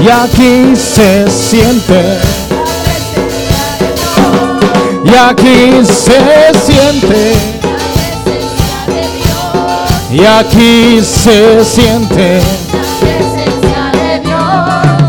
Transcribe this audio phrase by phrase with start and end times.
[0.00, 2.18] y aquí se siente.
[5.04, 7.32] Y aquí se siente.
[10.10, 12.40] Y aquí se siente.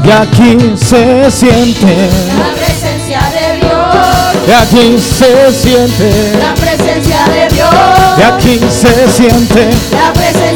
[0.03, 2.09] Y aquí se siente.
[2.37, 4.47] La presencia de Dios.
[4.47, 6.37] Y aquí se siente.
[6.39, 7.69] La presencia de Dios.
[8.17, 9.69] Y aquí se siente.
[9.91, 10.48] La presencia de Dios.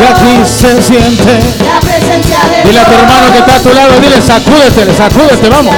[0.00, 1.40] Y aquí se siente.
[1.64, 2.64] La presencia de Dios.
[2.64, 5.74] Dile a tu hermano que está a tu lado, dile, sacúdete, sacúdete, vamos.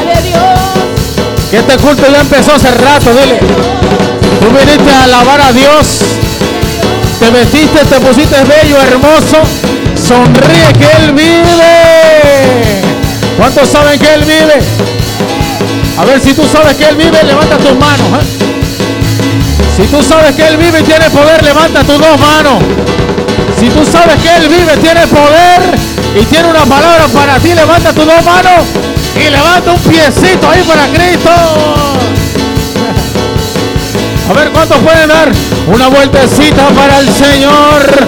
[1.51, 3.39] Que este culto ya empezó hace rato, dile.
[4.41, 6.01] Tú viniste a alabar a Dios.
[7.19, 9.43] Te vestiste, te pusiste bello, hermoso.
[9.97, 12.81] Sonríe que Él vive.
[13.37, 14.63] ¿Cuántos saben que Él vive?
[15.99, 18.23] A ver si tú sabes que Él vive, levanta tus manos.
[18.23, 18.27] ¿eh?
[19.77, 22.63] Si tú sabes que Él vive y tiene poder, levanta tus dos manos.
[23.61, 25.79] Si tú sabes que Él vive, tiene poder
[26.19, 28.65] y tiene una palabra para ti, levanta tus dos manos
[29.15, 31.31] y levanta un piecito ahí para Cristo.
[34.31, 35.31] A ver cuántos pueden dar
[35.75, 38.07] una vueltecita para el Señor.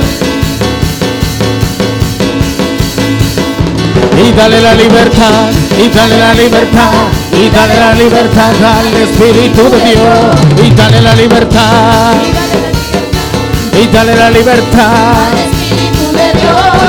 [4.25, 6.93] Y dale la libertad, y dale la libertad,
[7.33, 10.67] y dale la libertad al Espíritu de Dios.
[10.67, 12.15] Y dale la libertad,
[13.83, 15.29] y dale la libertad,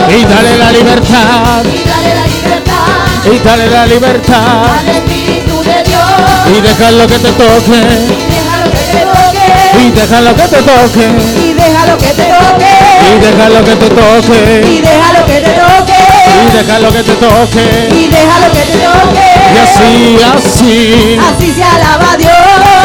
[0.09, 3.31] y dale la libertad, Y dale la libertad.
[3.31, 4.65] y dale la libertad.
[4.79, 6.57] Al Espíritu de Dios.
[6.57, 9.79] Y déjalo que te toque, Déjalo que te toque.
[9.79, 11.07] y déjalo que te toque,
[11.45, 12.71] Y déjalo que te toque.
[13.05, 15.99] y déjalo que te toque, Y déjalo que te toque.
[16.35, 17.65] y déjalo que te toque.
[17.93, 19.27] Y déjalo que te toque.
[19.53, 22.31] Y así, así, Así se alaba a Dios.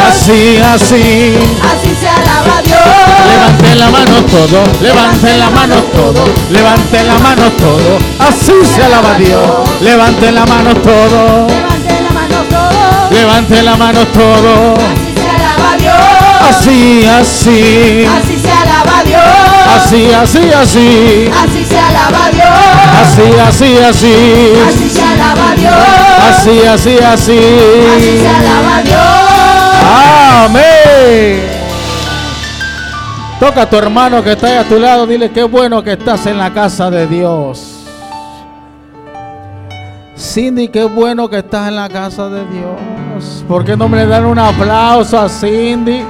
[0.09, 1.37] así, así.
[1.69, 2.18] Así se alaba.
[3.27, 7.97] Levanten la mano todo, levanten la mano todo, levanten la mano todo.
[8.19, 9.41] Así se alaba Dios.
[9.81, 13.11] Levanten la mano todo, Levanten la mano todos.
[13.11, 14.73] levanten la mano todo.
[14.75, 15.95] Así se alaba Dios.
[16.49, 19.21] Así, así, Así se alaba Dios.
[19.75, 21.31] así, así, así.
[21.43, 22.47] Así se alaba Dios.
[23.01, 24.53] Así, así, así.
[24.67, 25.73] Así se alaba Dios.
[26.29, 28.19] Así, así, Así así.
[28.21, 28.99] se alaba Dios.
[30.45, 31.58] Amén.
[33.39, 35.07] Toca a tu hermano que está ahí a tu lado.
[35.07, 37.85] Dile qué bueno que estás en la casa de Dios.
[40.17, 43.45] Cindy, qué bueno que estás en la casa de Dios.
[43.47, 46.03] ¿Por qué no me le dan un aplauso a Cindy?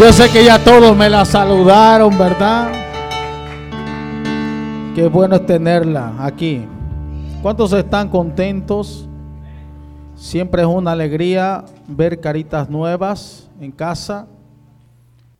[0.00, 2.72] Yo sé que ya todos me la saludaron, ¿verdad?
[4.94, 6.66] Qué bueno es tenerla aquí.
[7.42, 9.06] ¿Cuántos están contentos?
[10.14, 14.26] Siempre es una alegría ver caritas nuevas en casa.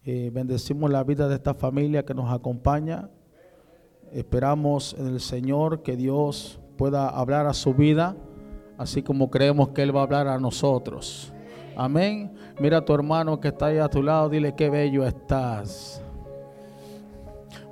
[0.05, 3.09] Eh, bendecimos la vida de esta familia que nos acompaña.
[4.13, 8.17] Esperamos en el Señor que Dios pueda hablar a su vida,
[8.79, 11.33] así como creemos que Él va a hablar a nosotros.
[11.77, 12.35] Amén.
[12.59, 16.03] Mira a tu hermano que está ahí a tu lado, dile qué bello estás.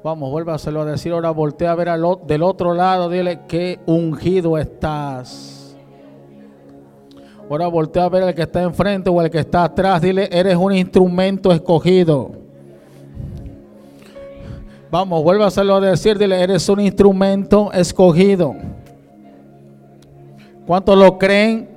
[0.05, 1.13] Vamos, vuelve a decir.
[1.13, 5.60] Ahora voltea a ver al, del otro lado, dile qué ungido estás.
[7.51, 10.01] Ahora voltea a ver al que está enfrente o al que está atrás.
[10.01, 12.31] Dile, eres un instrumento escogido.
[14.89, 16.17] Vamos, vuelve a hacerlo a decir.
[16.17, 18.55] Dile, eres un instrumento escogido.
[20.65, 21.69] ¿Cuántos lo creen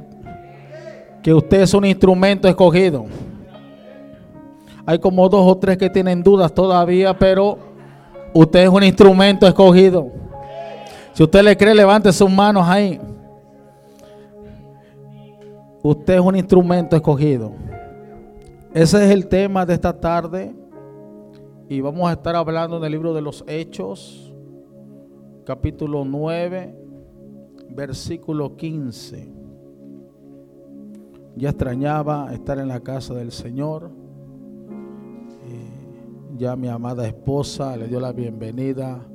[1.24, 3.06] que usted es un instrumento escogido?
[4.86, 7.58] Hay como dos o tres que tienen dudas todavía, pero
[8.32, 10.12] usted es un instrumento escogido.
[11.14, 13.02] Si usted le cree, levante sus manos ahí.
[15.86, 17.52] Usted es un instrumento escogido.
[18.74, 20.56] Ese es el tema de esta tarde.
[21.68, 24.34] Y vamos a estar hablando del libro de los Hechos,
[25.46, 26.74] capítulo 9,
[27.72, 29.30] versículo 15.
[31.36, 33.92] Ya extrañaba estar en la casa del Señor.
[35.50, 39.06] Eh, ya mi amada esposa le dio la bienvenida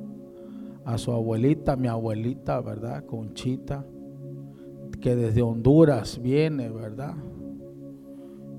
[0.85, 3.05] a su abuelita, mi abuelita, ¿verdad?
[3.07, 3.83] Conchita
[5.01, 7.15] que desde Honduras viene, ¿verdad?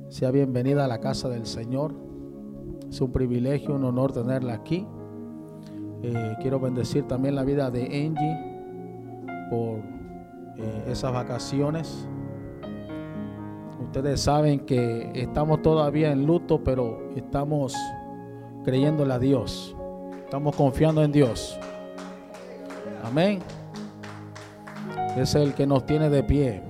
[0.09, 1.95] Sea bienvenida a la casa del Señor.
[2.89, 4.87] Es un privilegio, un honor tenerla aquí.
[6.03, 9.79] Eh, quiero bendecir también la vida de Angie por
[10.57, 12.09] eh, esas vacaciones.
[13.83, 17.75] Ustedes saben que estamos todavía en luto, pero estamos
[18.65, 19.77] creyéndole a Dios.
[20.25, 21.59] Estamos confiando en Dios.
[23.05, 23.41] Amén
[25.17, 26.62] es el que nos tiene de pie.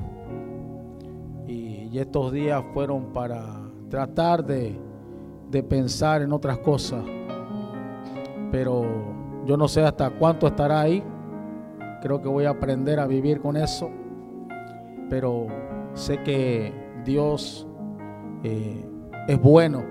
[1.47, 3.45] Y, estos días fueron para
[3.89, 4.79] tratar de,
[5.51, 7.05] de pensar en otras cosas.
[8.53, 8.85] Pero
[9.45, 11.03] yo no sé hasta cuánto estará ahí,
[12.01, 13.91] Creo que voy a aprender a vivir con eso.
[15.09, 15.49] Pero
[15.95, 16.73] sé que
[17.05, 17.67] Dios
[18.43, 18.85] eh,
[19.29, 19.83] es bueno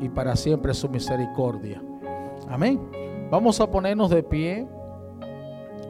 [0.00, 1.82] y para siempre su misericordia.
[2.48, 2.80] Amén.
[3.30, 4.68] Vamos a ponernos de pie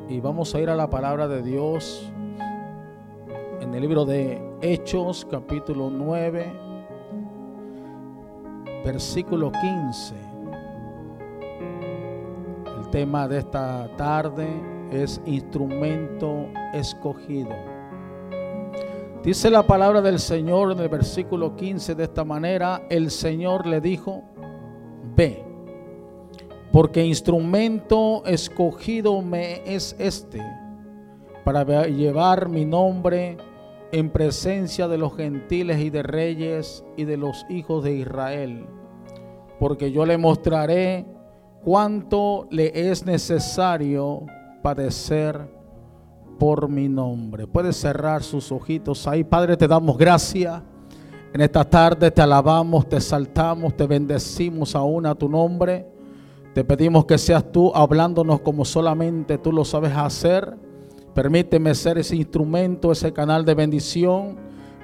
[0.08, 2.10] y vamos a ir a la palabra de Dios
[3.60, 6.64] en el libro de Hechos capítulo 9
[8.84, 10.14] versículo 15.
[12.78, 14.48] El tema de esta tarde
[14.90, 17.50] es instrumento escogido.
[19.22, 23.80] Dice la palabra del Señor en el versículo 15 de esta manera, el Señor le
[23.80, 24.22] dijo,
[25.16, 25.43] ve,
[26.74, 30.42] porque instrumento escogido me es este,
[31.44, 33.36] para llevar mi nombre
[33.92, 38.66] en presencia de los gentiles y de reyes y de los hijos de Israel,
[39.60, 41.06] porque yo le mostraré
[41.62, 44.26] cuánto le es necesario
[44.60, 45.48] padecer
[46.40, 47.46] por mi nombre.
[47.46, 49.22] Puede cerrar sus ojitos ahí.
[49.22, 50.60] Padre, te damos gracias.
[51.32, 55.93] En esta tarde te alabamos, te saltamos, te bendecimos aún a tu nombre.
[56.54, 60.56] Te pedimos que seas tú hablándonos como solamente tú lo sabes hacer.
[61.12, 64.36] Permíteme ser ese instrumento, ese canal de bendición.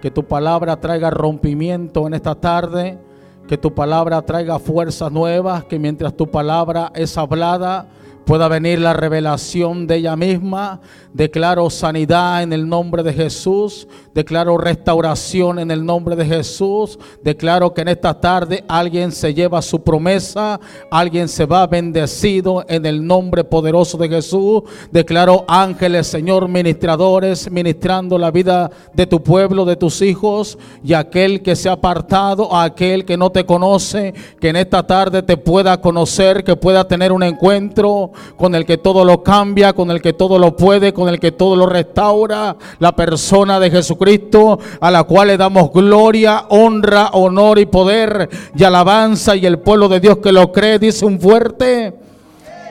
[0.03, 2.99] Que tu palabra traiga rompimiento en esta tarde.
[3.47, 5.63] Que tu palabra traiga fuerzas nuevas.
[5.63, 7.87] Que mientras tu palabra es hablada,
[8.25, 10.81] pueda venir la revelación de ella misma.
[11.13, 13.89] Declaro sanidad en el nombre de Jesús.
[14.15, 16.99] Declaro restauración en el nombre de Jesús.
[17.23, 20.61] Declaro que en esta tarde alguien se lleva su promesa.
[20.91, 24.63] Alguien se va bendecido en el nombre poderoso de Jesús.
[24.93, 30.59] Declaro ángeles, Señor, ministradores, ministrando la vida de tu pueblo, de tus hijos.
[30.85, 35.23] Y aquel que se ha apartado, aquel que no te conoce, que en esta tarde
[35.23, 39.91] te pueda conocer, que pueda tener un encuentro con el que todo lo cambia, con
[39.91, 44.59] el que todo lo puede, con el que todo lo restaura, la persona de Jesucristo,
[44.81, 49.89] a la cual le damos gloria, honra, honor y poder y alabanza y el pueblo
[49.89, 51.95] de Dios que lo cree dice un fuerte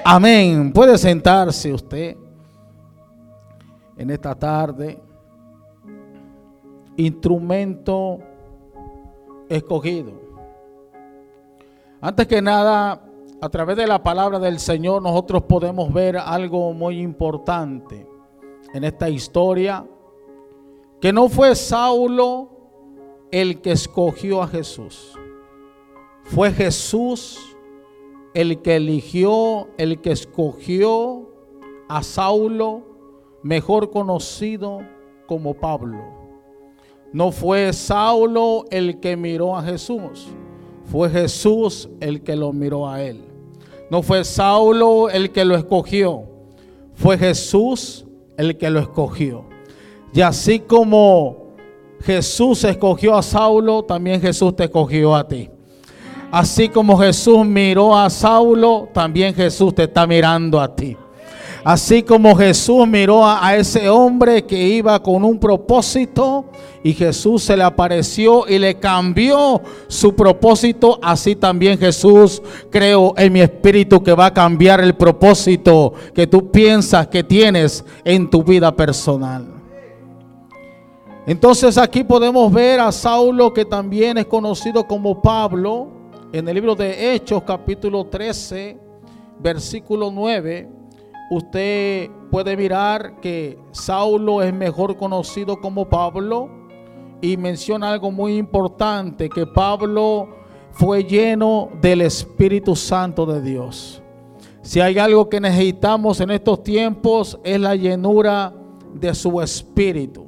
[0.04, 0.72] amén.
[0.74, 2.16] Puede sentarse usted
[3.98, 5.00] en esta tarde.
[6.98, 8.20] Instrumento
[9.48, 10.12] escogido.
[12.02, 13.02] Antes que nada,
[13.42, 18.08] a través de la palabra del Señor nosotros podemos ver algo muy importante
[18.74, 19.86] en esta historia,
[21.00, 22.50] que no fue Saulo
[23.32, 25.18] el que escogió a Jesús,
[26.24, 27.56] fue Jesús
[28.34, 31.30] el que eligió, el que escogió
[31.88, 32.84] a Saulo,
[33.42, 34.82] mejor conocido
[35.26, 35.98] como Pablo.
[37.12, 40.28] No fue Saulo el que miró a Jesús,
[40.84, 43.29] fue Jesús el que lo miró a él.
[43.90, 46.24] No fue Saulo el que lo escogió,
[46.96, 48.06] fue Jesús
[48.38, 49.46] el que lo escogió.
[50.14, 51.56] Y así como
[52.02, 55.50] Jesús escogió a Saulo, también Jesús te escogió a ti.
[56.32, 60.96] Así como Jesús miró a Saulo, también Jesús te está mirando a ti.
[61.64, 66.46] Así como Jesús miró a, ese hombre que iba con un propósito
[66.84, 73.34] y Jesús se le apareció y le cambió su propósito, así también Jesús creo en
[73.34, 78.42] mi espíritu que va a cambiar el propósito que tú piensas que tienes en tu
[78.42, 79.46] vida personal.
[81.28, 85.90] Entonces aquí podemos ver a Saulo que también es conocido como Pablo
[86.32, 88.80] en el libro de Hechos capítulo 13
[89.40, 90.79] versículo 9
[91.30, 96.50] usted puede mirar que Saulo es mejor conocido como Pablo
[97.22, 100.30] y menciona algo muy importante, que Pablo
[100.72, 104.02] fue lleno del Espíritu Santo de Dios.
[104.62, 108.54] Si hay algo que necesitamos en estos tiempos es la llenura
[108.94, 110.28] de su espíritu.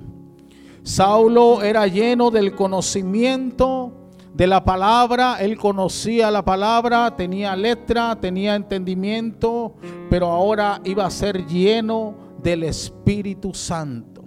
[0.84, 4.01] Saulo era lleno del conocimiento
[4.34, 9.76] de la palabra, él conocía la palabra, tenía letra, tenía entendimiento,
[10.10, 14.24] pero ahora iba a ser lleno del Espíritu Santo.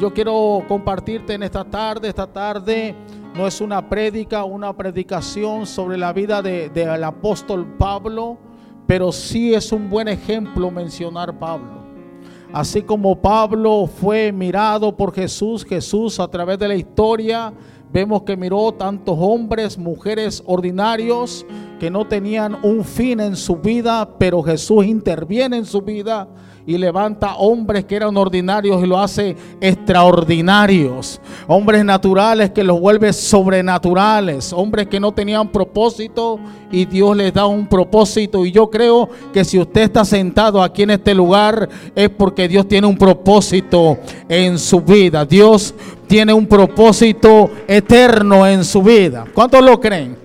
[0.00, 2.94] yo quiero compartirte en esta tarde, esta tarde
[3.34, 8.38] no es una prédica, una predicación sobre la vida del apóstol Pablo,
[8.86, 11.80] pero sí es un buen ejemplo mencionar Pablo.
[12.52, 17.52] Así como Pablo fue mirado por Jesús, Jesús a través de la historia
[17.92, 21.44] Vemos que miró tantos hombres, mujeres ordinarios
[21.80, 26.28] que no tenían un fin en su vida, pero Jesús interviene en su vida
[26.66, 31.20] y levanta hombres que eran ordinarios y lo hace extraordinarios.
[31.48, 34.52] Hombres naturales que los vuelve sobrenaturales.
[34.52, 36.38] Hombres que no tenían propósito
[36.70, 38.44] y Dios les da un propósito.
[38.44, 42.68] Y yo creo que si usted está sentado aquí en este lugar es porque Dios
[42.68, 45.24] tiene un propósito en su vida.
[45.24, 45.74] Dios
[46.10, 49.26] tiene un propósito eterno en su vida.
[49.32, 50.18] ¿Cuántos lo creen?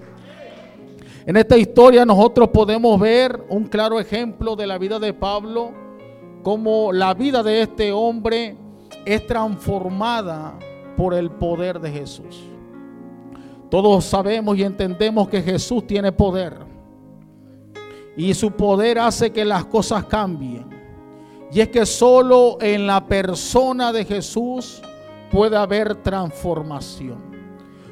[1.27, 5.71] En esta historia nosotros podemos ver un claro ejemplo de la vida de Pablo
[6.41, 8.57] cómo la vida de este hombre
[9.05, 10.57] es transformada
[10.97, 12.41] por el poder de Jesús.
[13.69, 16.57] Todos sabemos y entendemos que Jesús tiene poder.
[18.17, 20.65] Y su poder hace que las cosas cambien.
[21.51, 24.81] Y es que solo en la persona de Jesús
[25.31, 27.35] puede haber transformación.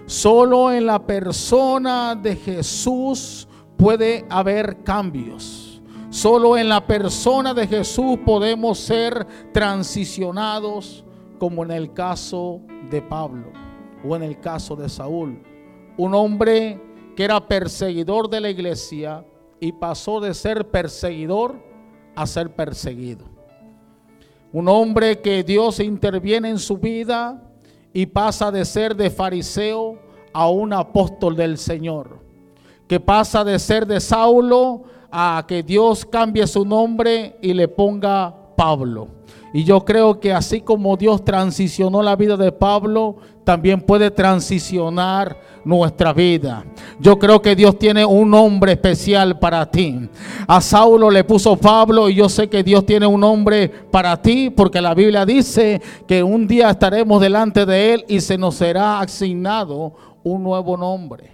[0.05, 3.47] Solo en la persona de Jesús
[3.77, 5.81] puede haber cambios.
[6.09, 11.03] Solo en la persona de Jesús podemos ser transicionados
[11.39, 12.61] como en el caso
[12.91, 13.51] de Pablo
[14.07, 15.41] o en el caso de Saúl.
[15.97, 16.79] Un hombre
[17.15, 19.25] que era perseguidor de la iglesia
[19.59, 21.55] y pasó de ser perseguidor
[22.15, 23.32] a ser perseguido.
[24.53, 27.41] Un hombre que Dios interviene en su vida
[27.91, 29.97] y pasa de ser de fariseo
[30.31, 32.19] a un apóstol del Señor.
[32.87, 38.35] Que pasa de ser de Saulo a que Dios cambie su nombre y le ponga
[38.55, 39.07] Pablo.
[39.53, 45.37] Y yo creo que así como Dios transicionó la vida de Pablo, también puede transicionar
[45.63, 46.65] nuestra vida.
[46.99, 50.09] Yo creo que Dios tiene un nombre especial para ti.
[50.47, 54.49] A Saulo le puso Pablo y yo sé que Dios tiene un nombre para ti
[54.49, 58.99] porque la Biblia dice que un día estaremos delante de Él y se nos será
[59.01, 59.93] asignado
[60.23, 61.31] un nuevo nombre.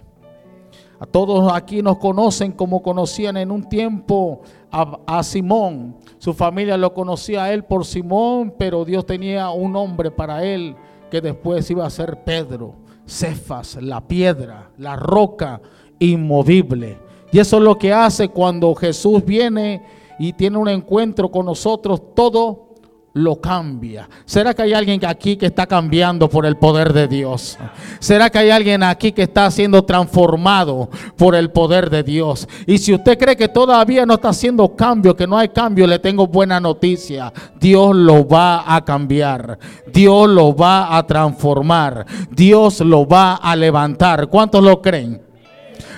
[0.98, 5.96] A todos aquí nos conocen como conocían en un tiempo a, Simón.
[6.20, 10.76] Su familia lo conocía a él por Simón, pero Dios tenía un nombre para él
[11.10, 12.74] que después iba a ser Pedro,
[13.06, 15.62] Cefas, la piedra, la roca
[15.98, 16.98] inmovible.
[17.32, 19.82] Y eso es lo que hace cuando Jesús viene
[20.18, 22.69] y tiene un encuentro con nosotros, todo
[23.12, 24.08] lo cambia.
[24.24, 27.58] ¿Será que hay alguien aquí que está cambiando por el poder de Dios?
[27.98, 32.48] ¿Será que hay alguien aquí que está siendo transformado por el poder de Dios?
[32.66, 35.98] Y si usted cree que todavía no está haciendo cambio, que no hay cambio, le
[35.98, 37.32] tengo buena noticia.
[37.58, 39.58] Dios lo va a cambiar.
[39.92, 42.06] Dios lo va a transformar.
[42.30, 44.28] Dios lo va a levantar.
[44.28, 45.20] ¿Cuántos lo creen?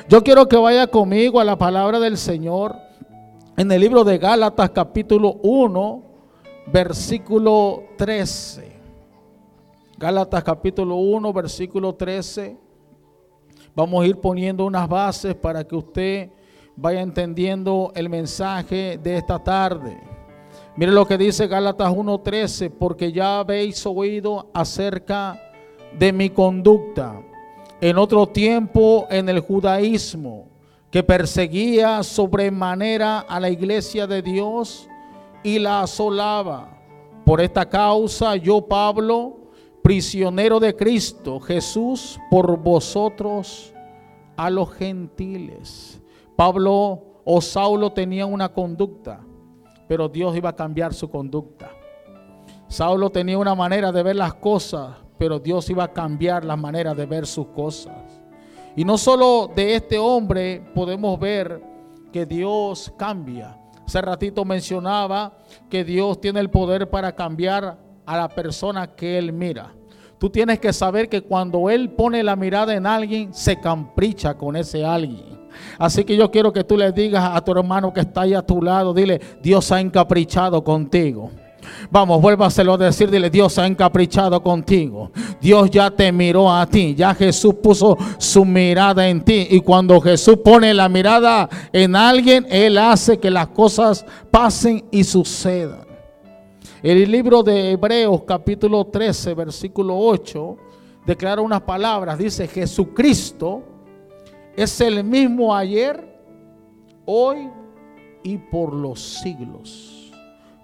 [0.08, 2.76] Yo quiero que vaya conmigo a la palabra del Señor
[3.56, 6.11] en el libro de Gálatas capítulo 1
[6.66, 8.72] versículo 13.
[9.98, 12.56] Gálatas capítulo 1, versículo 13.
[13.74, 16.30] Vamos a ir poniendo unas bases para que usted
[16.76, 19.96] vaya entendiendo el mensaje de esta tarde.
[20.76, 25.40] Mire lo que dice Gálatas 1:13, porque ya habéis oído acerca
[25.98, 27.20] de mi conducta
[27.80, 30.48] en otro tiempo en el judaísmo,
[30.90, 34.88] que perseguía sobremanera a la iglesia de Dios
[35.42, 36.78] y la asolaba.
[37.24, 39.42] Por esta causa yo, Pablo,
[39.82, 43.72] prisionero de Cristo Jesús, por vosotros
[44.36, 46.00] a los gentiles.
[46.36, 49.20] Pablo o Saulo tenía una conducta,
[49.88, 51.70] pero Dios iba a cambiar su conducta.
[52.68, 56.94] Saulo tenía una manera de ver las cosas, pero Dios iba a cambiar la manera
[56.94, 58.22] de ver sus cosas.
[58.74, 61.62] Y no solo de este hombre podemos ver
[62.10, 63.58] que Dios cambia,
[63.92, 65.34] Hace ratito mencionaba
[65.68, 69.74] que Dios tiene el poder para cambiar a la persona que Él mira.
[70.18, 74.56] Tú tienes que saber que cuando Él pone la mirada en alguien, se campricha con
[74.56, 75.38] ese alguien.
[75.78, 78.40] Así que yo quiero que tú le digas a tu hermano que está ahí a
[78.40, 81.30] tu lado, dile, Dios ha encaprichado contigo.
[81.90, 85.10] Vamos, vuélvaselo a decir, dile, Dios ha encaprichado contigo.
[85.40, 89.46] Dios ya te miró a ti, ya Jesús puso su mirada en ti.
[89.50, 95.04] Y cuando Jesús pone la mirada en alguien, Él hace que las cosas pasen y
[95.04, 95.86] sucedan.
[96.82, 100.56] El libro de Hebreos capítulo 13, versículo 8,
[101.06, 102.18] declara unas palabras.
[102.18, 103.62] Dice, Jesucristo
[104.56, 106.18] es el mismo ayer,
[107.04, 107.48] hoy
[108.22, 109.91] y por los siglos.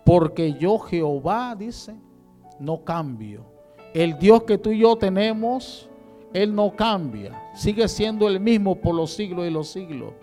[0.09, 1.95] Porque yo Jehová, dice,
[2.59, 3.45] no cambio.
[3.93, 5.91] El Dios que tú y yo tenemos,
[6.33, 7.51] Él no cambia.
[7.55, 10.15] Sigue siendo el mismo por los siglos y los siglos.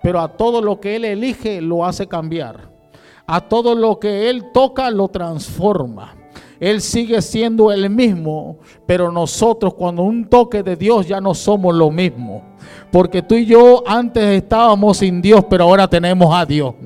[0.00, 2.70] Pero a todo lo que Él elige lo hace cambiar.
[3.26, 6.14] A todo lo que Él toca lo transforma.
[6.60, 11.74] Él sigue siendo el mismo, pero nosotros cuando un toque de Dios ya no somos
[11.74, 12.44] lo mismo.
[12.92, 16.76] Porque tú y yo antes estábamos sin Dios, pero ahora tenemos a Dios.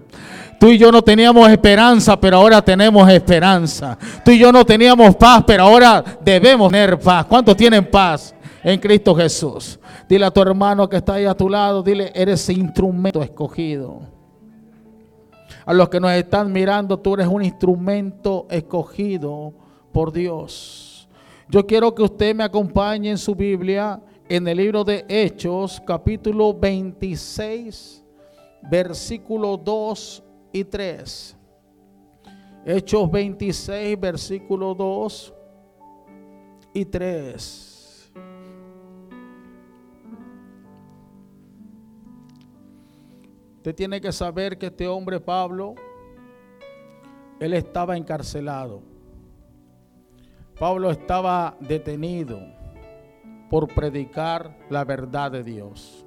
[0.59, 3.99] Tú y yo no teníamos esperanza, pero ahora tenemos esperanza.
[4.25, 7.27] Tú y yo no teníamos paz, pero ahora debemos tener paz.
[7.27, 9.79] ¿Cuántos tienen paz en Cristo Jesús?
[10.09, 14.01] Dile a tu hermano que está ahí a tu lado, dile, eres instrumento escogido.
[15.67, 19.53] A los que nos están mirando, tú eres un instrumento escogido
[19.93, 21.09] por Dios.
[21.49, 26.55] Yo quiero que usted me acompañe en su Biblia en el libro de Hechos, capítulo
[26.55, 28.05] 26,
[28.71, 30.23] versículo 2
[30.57, 31.37] y 3.
[32.65, 35.35] Hechos 26, versículo 2
[36.73, 38.13] y 3.
[43.57, 45.75] Usted tiene que saber que este hombre Pablo,
[47.39, 48.83] él estaba encarcelado.
[50.59, 52.41] Pablo estaba detenido
[53.51, 56.06] por predicar la verdad de Dios.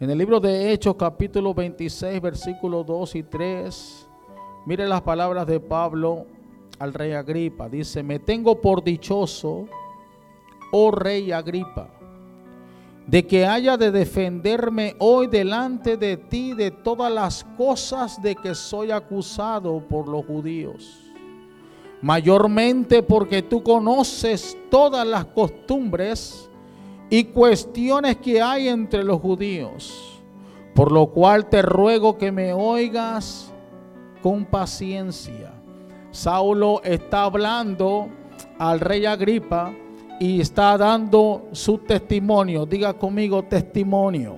[0.00, 4.08] En el libro de Hechos capítulo 26 versículos 2 y 3,
[4.64, 6.24] mire las palabras de Pablo
[6.78, 7.68] al rey Agripa.
[7.68, 9.66] Dice, me tengo por dichoso,
[10.72, 11.90] oh rey Agripa,
[13.06, 18.54] de que haya de defenderme hoy delante de ti de todas las cosas de que
[18.54, 20.98] soy acusado por los judíos.
[22.00, 26.49] Mayormente porque tú conoces todas las costumbres
[27.10, 30.22] y cuestiones que hay entre los judíos,
[30.74, 33.52] por lo cual te ruego que me oigas
[34.22, 35.52] con paciencia.
[36.12, 38.08] Saulo está hablando
[38.58, 39.72] al rey Agripa
[40.20, 42.64] y está dando su testimonio.
[42.64, 44.36] Diga conmigo testimonio.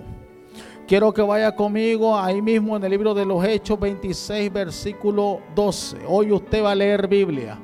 [0.86, 5.98] Quiero que vaya conmigo ahí mismo en el libro de los Hechos 26, versículo 12.
[6.06, 7.58] Hoy usted va a leer Biblia.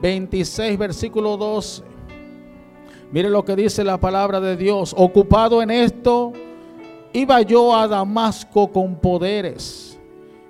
[0.00, 1.93] 26, versículo 12.
[3.14, 4.92] Mire lo que dice la palabra de Dios.
[4.98, 6.32] Ocupado en esto,
[7.12, 9.96] iba yo a Damasco con poderes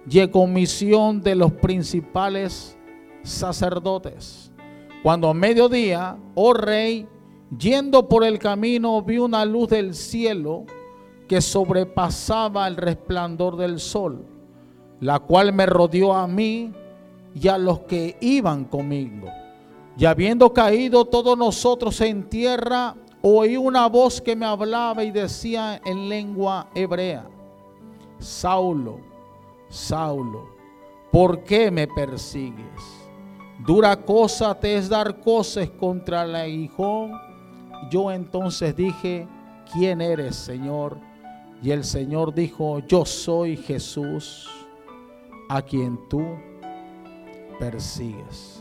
[0.08, 2.74] y con misión de los principales
[3.22, 4.50] sacerdotes.
[5.02, 7.06] Cuando a mediodía, oh rey,
[7.54, 10.64] yendo por el camino, vi una luz del cielo
[11.28, 14.24] que sobrepasaba el resplandor del sol,
[15.00, 16.72] la cual me rodeó a mí
[17.34, 19.28] y a los que iban conmigo.
[19.96, 25.80] Y habiendo caído todos nosotros en tierra, oí una voz que me hablaba y decía
[25.84, 27.26] en lengua hebrea,
[28.18, 29.00] Saulo,
[29.68, 30.48] Saulo,
[31.12, 33.04] ¿por qué me persigues?
[33.64, 37.12] Dura cosa te es dar cosas contra el aguijón.
[37.90, 39.28] Yo entonces dije,
[39.72, 40.98] ¿quién eres, Señor?
[41.62, 44.50] Y el Señor dijo, yo soy Jesús,
[45.48, 46.22] a quien tú
[47.58, 48.53] persigues.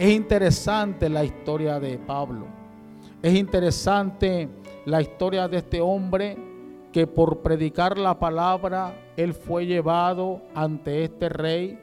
[0.00, 2.46] Es interesante la historia de Pablo.
[3.22, 4.48] Es interesante
[4.86, 6.38] la historia de este hombre
[6.90, 11.78] que por predicar la palabra, él fue llevado ante este rey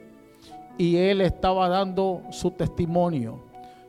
[0.76, 3.38] y él estaba dando su testimonio.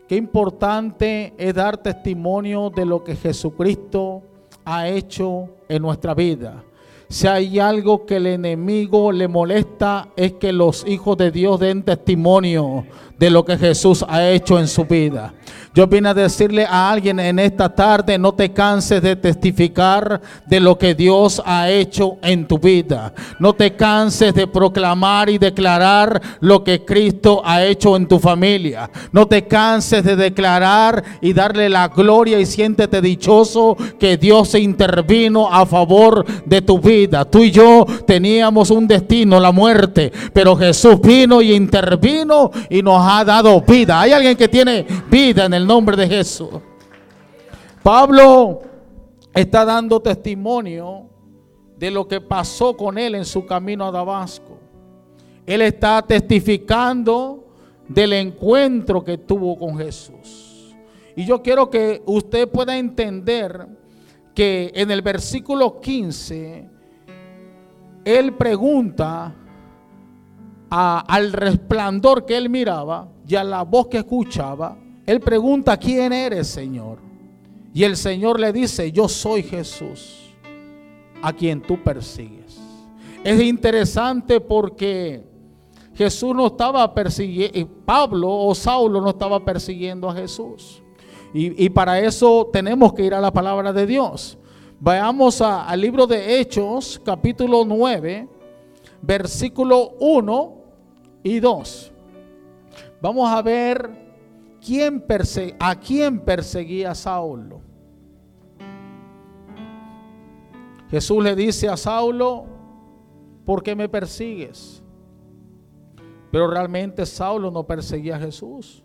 [0.07, 4.21] Qué importante es dar testimonio de lo que Jesucristo
[4.63, 6.63] ha hecho en nuestra vida.
[7.07, 11.81] Si hay algo que el enemigo le molesta es que los hijos de Dios den
[11.81, 12.85] testimonio
[13.19, 15.33] de lo que Jesús ha hecho en su vida.
[15.75, 20.59] Yo vine a decirle a alguien en esta tarde, no te canses de testificar de
[20.59, 23.13] lo que Dios ha hecho en tu vida.
[23.37, 28.89] No te canses de proclamar y declarar lo que Cristo ha hecho en tu familia.
[29.11, 34.59] No te canses de declarar y darle la gloria y siéntete dichoso que Dios se
[34.59, 37.25] intervino a favor de tu vida.
[37.25, 43.08] Tú y yo teníamos un destino, la muerte, pero Jesús vino y intervino y nos
[43.11, 43.99] ha dado vida.
[43.99, 46.49] Hay alguien que tiene vida en el nombre de Jesús.
[47.81, 48.61] Pablo
[49.33, 51.09] está dando testimonio
[51.77, 54.59] de lo que pasó con él en su camino a Damasco.
[55.45, 57.47] Él está testificando
[57.87, 60.75] del encuentro que tuvo con Jesús.
[61.15, 63.67] Y yo quiero que usted pueda entender
[64.35, 66.69] que en el versículo 15,
[68.05, 69.35] él pregunta
[70.69, 76.47] al resplandor que él miraba y a la voz que escuchaba, él pregunta, ¿quién eres,
[76.47, 76.99] Señor?
[77.73, 80.31] Y el Señor le dice, yo soy Jesús,
[81.21, 82.59] a quien tú persigues.
[83.23, 85.23] Es interesante porque
[85.95, 90.81] Jesús no estaba persiguiendo, Pablo o Saulo no estaba persiguiendo a Jesús.
[91.33, 94.37] Y, para eso tenemos que ir a la palabra de Dios.
[94.79, 98.27] Vayamos al libro de Hechos, capítulo 9,
[99.01, 100.58] versículo 1
[101.23, 101.91] y 2.
[103.01, 103.89] Vamos a ver
[104.65, 105.03] quién
[105.59, 107.61] a quién perseguía Saulo.
[110.89, 112.45] Jesús le dice a Saulo,
[113.45, 114.83] ¿por qué me persigues?
[116.31, 118.83] Pero realmente Saulo no perseguía a Jesús.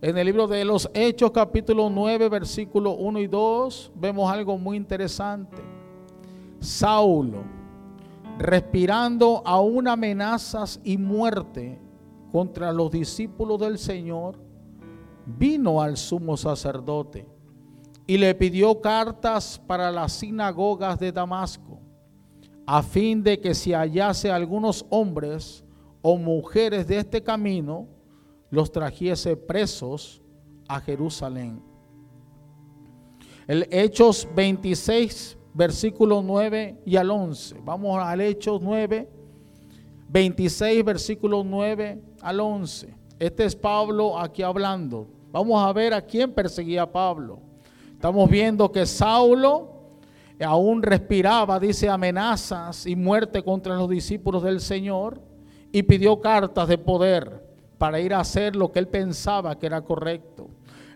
[0.00, 4.76] En el libro de los Hechos capítulo 9 versículo 1 y 2 vemos algo muy
[4.76, 5.56] interesante.
[6.60, 7.42] Saulo,
[8.38, 11.80] respirando aún amenazas y muerte
[12.30, 14.38] contra los discípulos del Señor,
[15.26, 17.26] vino al sumo sacerdote
[18.06, 21.80] y le pidió cartas para las sinagogas de Damasco,
[22.64, 25.64] a fin de que si hallase algunos hombres
[26.00, 27.88] o mujeres de este camino,
[28.50, 30.22] los trajese presos
[30.68, 31.62] a Jerusalén.
[33.46, 37.60] El Hechos 26, versículo 9 y al 11.
[37.64, 39.08] Vamos al Hechos 9,
[40.08, 42.94] 26, versículo 9 al 11.
[43.18, 45.08] Este es Pablo aquí hablando.
[45.32, 47.40] Vamos a ver a quién perseguía Pablo.
[47.92, 49.78] Estamos viendo que Saulo
[50.40, 55.20] aún respiraba, dice, amenazas y muerte contra los discípulos del Señor
[55.72, 57.44] y pidió cartas de poder
[57.76, 60.48] para ir a hacer lo que él pensaba que era correcto.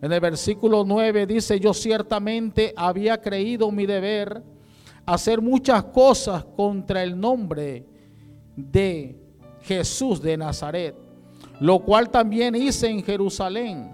[0.03, 4.43] En el versículo 9 dice, yo ciertamente había creído mi deber
[5.07, 7.87] hacer muchas cosas contra el nombre
[8.57, 9.17] de
[9.63, 10.97] Jesús de Nazaret,
[11.61, 13.93] lo cual también hice en Jerusalén.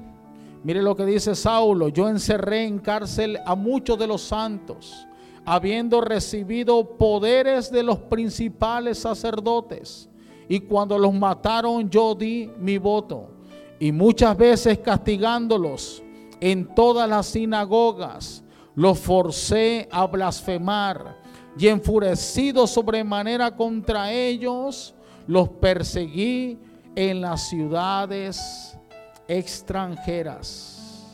[0.65, 5.07] Mire lo que dice Saulo, yo encerré en cárcel a muchos de los santos,
[5.45, 10.09] habiendo recibido poderes de los principales sacerdotes
[10.49, 13.38] y cuando los mataron yo di mi voto.
[13.79, 16.03] Y muchas veces castigándolos
[16.41, 18.43] en todas las sinagogas,
[18.75, 21.17] los forcé a blasfemar.
[21.59, 24.95] Y enfurecido sobremanera contra ellos,
[25.27, 26.59] los perseguí
[26.95, 28.79] en las ciudades
[29.27, 31.09] extranjeras.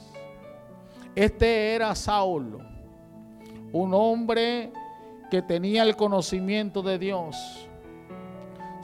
[1.15, 2.59] Este era Saulo,
[3.73, 4.73] un hombre
[5.31, 7.65] que tenía el conocimiento de Dios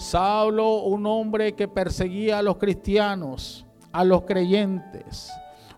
[0.00, 5.32] Saulo, un hombre que perseguía a los cristianos, a los creyentes,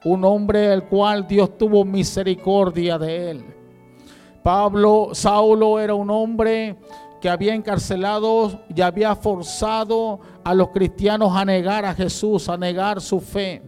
[0.04, 3.44] un hombre el cual Dios tuvo misericordia de él.
[4.42, 6.76] Pablo, Saulo era un hombre
[7.20, 13.00] que había encarcelado y había forzado a los cristianos a negar a Jesús, a negar
[13.00, 13.62] su fe.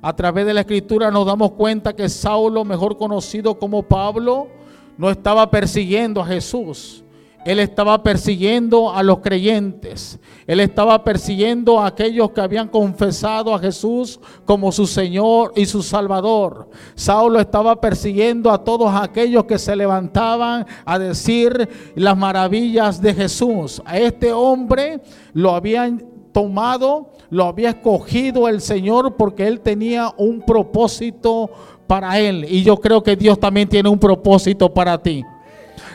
[0.00, 4.48] A través de la escritura nos damos cuenta que Saulo, mejor conocido como Pablo,
[4.96, 7.04] no estaba persiguiendo a Jesús,
[7.46, 10.18] él estaba persiguiendo a los creyentes.
[10.48, 15.80] Él estaba persiguiendo a aquellos que habían confesado a Jesús como su Señor y su
[15.80, 16.68] Salvador.
[16.96, 23.80] Saulo estaba persiguiendo a todos aquellos que se levantaban a decir las maravillas de Jesús.
[23.84, 25.00] A este hombre
[25.32, 31.48] lo habían tomado, lo había escogido el Señor porque él tenía un propósito
[31.86, 32.44] para él.
[32.48, 35.22] Y yo creo que Dios también tiene un propósito para ti.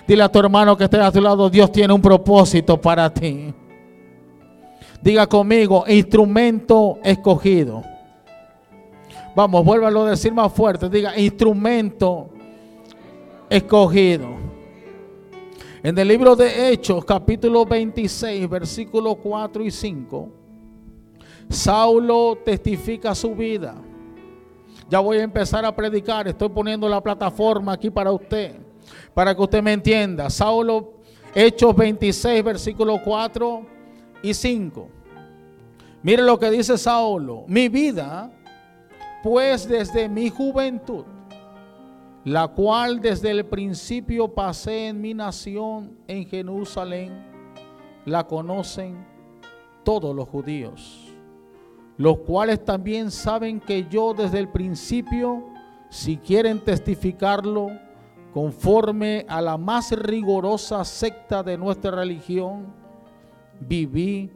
[0.08, 3.54] Dile a tu hermano que esté a tu lado, Dios tiene un propósito para ti.
[5.02, 7.84] Diga conmigo, instrumento escogido.
[9.36, 10.90] Vamos, vuélvalo a decir más fuerte.
[10.90, 12.30] Diga, instrumento
[13.50, 14.30] escogido.
[15.84, 20.30] En el libro de Hechos, capítulo 26, versículos 4 y 5,
[21.50, 23.76] Saulo testifica su vida.
[24.90, 28.71] Ya voy a empezar a predicar, estoy poniendo la plataforma aquí para usted
[29.14, 30.30] para que usted me entienda.
[30.30, 30.94] Saulo,
[31.34, 33.66] Hechos 26, versículos 4
[34.24, 34.88] y 5.
[36.04, 37.46] Mire lo que dice Saulo.
[37.48, 38.32] Mi vida,
[39.24, 41.06] pues desde mi juventud,
[42.24, 47.26] la cual desde el principio pasé en mi nación en Jerusalén,
[48.06, 49.06] la conocen
[49.84, 51.14] todos los judíos,
[51.98, 55.46] los cuales también saben que yo desde el principio,
[55.90, 57.70] si quieren testificarlo,
[58.34, 62.74] conforme a la más rigorosa secta de nuestra religión,
[63.60, 64.32] viví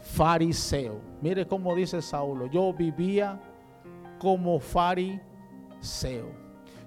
[0.00, 1.00] fariseo.
[1.20, 3.40] Mire cómo dice Saulo, yo vivía
[4.18, 6.30] como fariseo.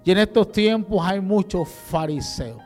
[0.04, 2.62] Y en estos tiempos hay muchos fariseos.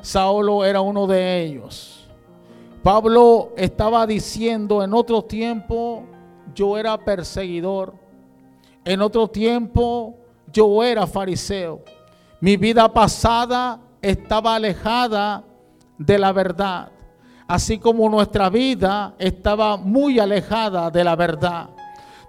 [0.00, 2.08] Saulo era uno de ellos.
[2.82, 6.04] Pablo estaba diciendo en otro tiempo
[6.54, 7.94] yo era perseguidor.
[8.84, 10.16] En otro tiempo
[10.52, 11.80] yo era fariseo.
[12.40, 15.44] Mi vida pasada estaba alejada
[15.98, 16.88] de la verdad,
[17.46, 21.68] así como nuestra vida estaba muy alejada de la verdad.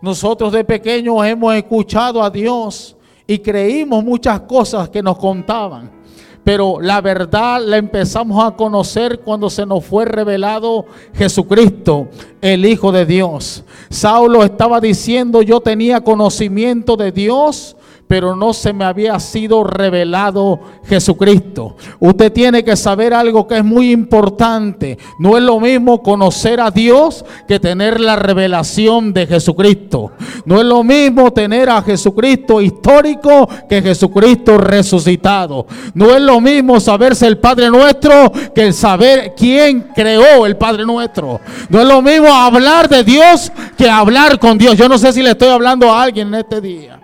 [0.01, 6.01] Nosotros de pequeños hemos escuchado a Dios y creímos muchas cosas que nos contaban.
[6.43, 12.07] pero la verdad la empezamos a conocer cuando se nos fue revelado Jesucristo,
[12.41, 13.63] el Hijo de Dios.
[13.89, 17.75] Saulo estaba diciendo, yo tenía conocimiento de Dios,
[18.11, 21.77] pero no se me había sido revelado Jesucristo.
[21.97, 24.97] Usted tiene que saber algo que es muy importante.
[25.17, 30.11] No es lo mismo conocer a Dios que tener la revelación de Jesucristo.
[30.43, 35.65] No es lo mismo tener a Jesucristo histórico que Jesucristo resucitado.
[35.93, 41.39] No es lo mismo saberse el Padre nuestro que saber quién creó el Padre nuestro.
[41.69, 44.75] No es lo mismo hablar de Dios que hablar con Dios.
[44.75, 47.00] Yo no sé si le estoy hablando a alguien en este día.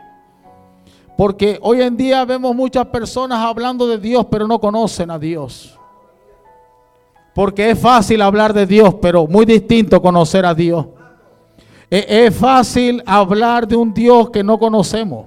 [1.17, 5.77] Porque hoy en día vemos muchas personas hablando de Dios, pero no conocen a Dios.
[7.33, 10.85] Porque es fácil hablar de Dios, pero muy distinto conocer a Dios.
[11.89, 15.25] E-, es fácil hablar de un Dios que no conocemos.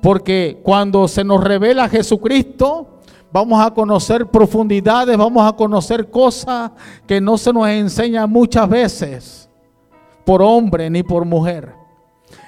[0.00, 3.00] Porque cuando se nos revela Jesucristo,
[3.32, 6.70] vamos a conocer profundidades, vamos a conocer cosas
[7.04, 9.50] que no se nos enseñan muchas veces
[10.24, 11.74] por hombre ni por mujer.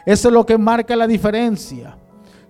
[0.07, 1.97] Eso es lo que marca la diferencia.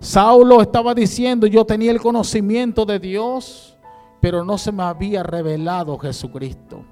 [0.00, 3.76] Saulo estaba diciendo, yo tenía el conocimiento de Dios,
[4.20, 6.84] pero no se me había revelado Jesucristo.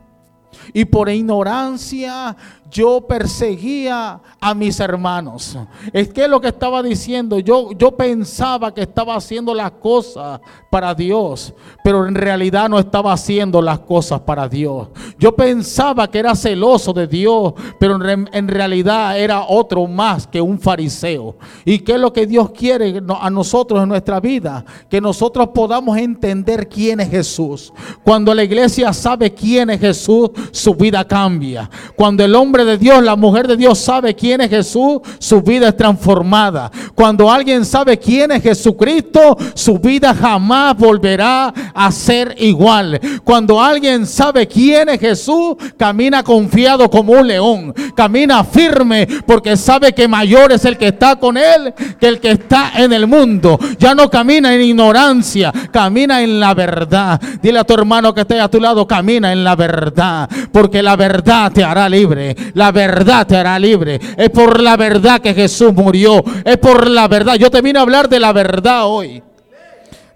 [0.73, 2.37] Y por ignorancia
[2.71, 5.57] yo perseguía a mis hermanos.
[5.93, 10.41] Es que lo que estaba diciendo, yo, yo pensaba que estaba haciendo las cosas
[10.71, 14.89] para Dios, pero en realidad no estaba haciendo las cosas para Dios.
[15.19, 20.59] Yo pensaba que era celoso de Dios, pero en, realidad era otro más que un
[20.59, 21.37] fariseo.
[21.65, 24.65] ¿Y qué es lo que Dios quiere a nosotros en nuestra vida?
[24.91, 27.73] Que nosotros podamos entender quién es Jesús.
[28.05, 31.69] Cuando la iglesia sabe quién es Jesús, su vida cambia.
[31.97, 35.69] Cuando el hombre de Dios, la mujer de Dios sabe quién es Jesús, su vida
[35.69, 36.71] es transformada.
[36.95, 43.01] Cuando alguien sabe quién es Jesucristo, su vida jamás volverá a ser igual.
[43.25, 49.93] Cuando alguien sabe quién es Jesús, camina confiado como un león, camina firme porque sabe
[49.93, 53.59] que mayor es el que está con él que el que está en el mundo.
[53.79, 57.21] Ya no camina en ignorancia, camina en la verdad.
[57.43, 60.97] Dile a tu hermano que esté a tu lado, camina en la verdad, porque la
[60.97, 62.35] verdad te hará libre.
[62.55, 64.01] La verdad te hará libre.
[64.17, 66.23] Es por la verdad que Jesús murió.
[66.45, 67.35] Es por la verdad.
[67.35, 69.23] Yo te vine a hablar de la verdad hoy.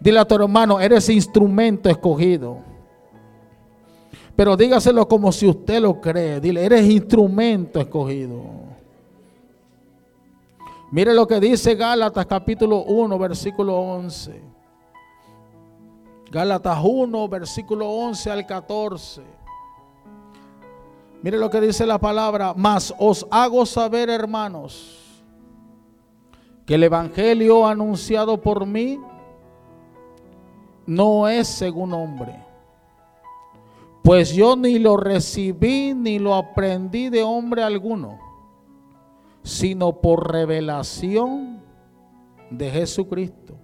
[0.00, 2.58] Dile a tu hermano, eres instrumento escogido.
[4.34, 6.40] Pero dígaselo como si usted lo cree.
[6.40, 8.42] Dile, eres instrumento escogido.
[10.90, 14.42] Mire lo que dice Gálatas capítulo 1, versículo 11.
[16.30, 19.22] Gálatas 1, versículo 11 al 14.
[21.22, 25.22] Mire lo que dice la palabra, mas os hago saber, hermanos,
[26.66, 28.98] que el evangelio anunciado por mí
[30.86, 32.44] no es según hombre.
[34.02, 38.18] Pues yo ni lo recibí ni lo aprendí de hombre alguno,
[39.44, 41.62] sino por revelación
[42.50, 43.54] de Jesucristo.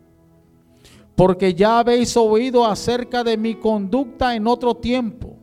[1.17, 5.35] Porque ya habéis oído acerca de mi conducta en otro tiempo,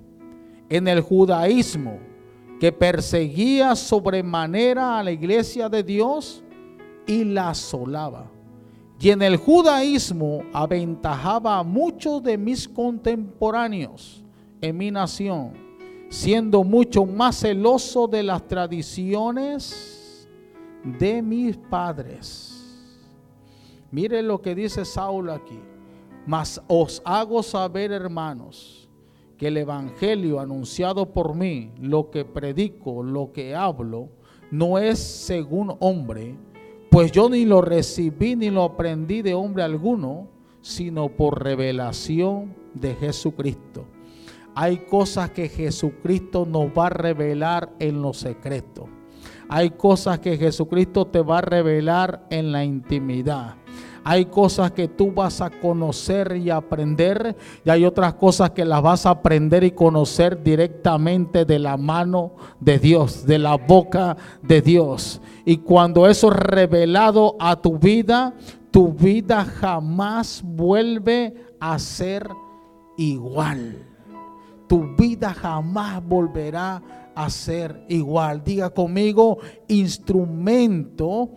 [0.69, 1.99] en el judaísmo,
[2.59, 6.43] que perseguía sobremanera a la iglesia de Dios
[7.05, 8.31] y la asolaba.
[8.99, 14.23] Y en el judaísmo aventajaba a muchos de mis contemporáneos
[14.61, 15.53] en mi nación,
[16.09, 20.27] siendo mucho más celoso de las tradiciones
[20.83, 22.55] de mis padres.
[23.91, 25.59] Mire lo que dice Saulo aquí.
[26.25, 28.84] Mas os hago saber, hermanos,
[29.37, 34.09] que el evangelio anunciado por mí, lo que predico, lo que hablo,
[34.51, 36.35] no es según hombre,
[36.89, 40.29] pues yo ni lo recibí ni lo aprendí de hombre alguno,
[40.61, 43.85] sino por revelación de Jesucristo.
[44.55, 48.87] Hay cosas que Jesucristo nos va a revelar en lo secreto.
[49.49, 53.55] Hay cosas que Jesucristo te va a revelar en la intimidad.
[54.07, 58.79] Hay cosas que tú vas a conocer y aprender y hay otras cosas que las
[58.83, 64.61] vas a aprender y conocer directamente de la mano de Dios, de la boca de
[64.61, 65.21] Dios.
[65.43, 68.35] Y cuando eso es revelado a tu vida,
[68.69, 72.29] tu vida jamás vuelve a ser
[72.97, 73.87] igual.
[74.67, 78.43] Tu vida jamás volverá a ser igual.
[78.43, 81.31] Diga conmigo, instrumento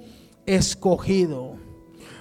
[0.44, 1.67] escogido.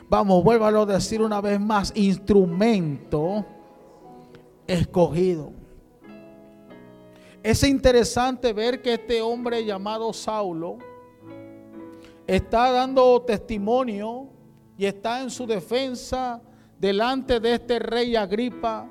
[0.10, 3.46] Vamos, vuélvalo a decir una vez más, instrumento
[4.66, 5.52] escogido.
[7.44, 10.78] Es interesante ver que este hombre llamado Saulo
[12.26, 14.30] está dando testimonio
[14.78, 16.42] y está en su defensa
[16.80, 18.90] delante de este rey Agripa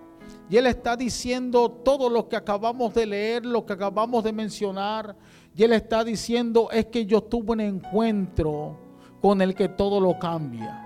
[0.51, 5.17] y él está diciendo todo lo que acabamos de leer, lo que acabamos de mencionar.
[5.55, 8.79] Y él está diciendo es que yo tuve un encuentro
[9.21, 10.86] con el que todo lo cambia.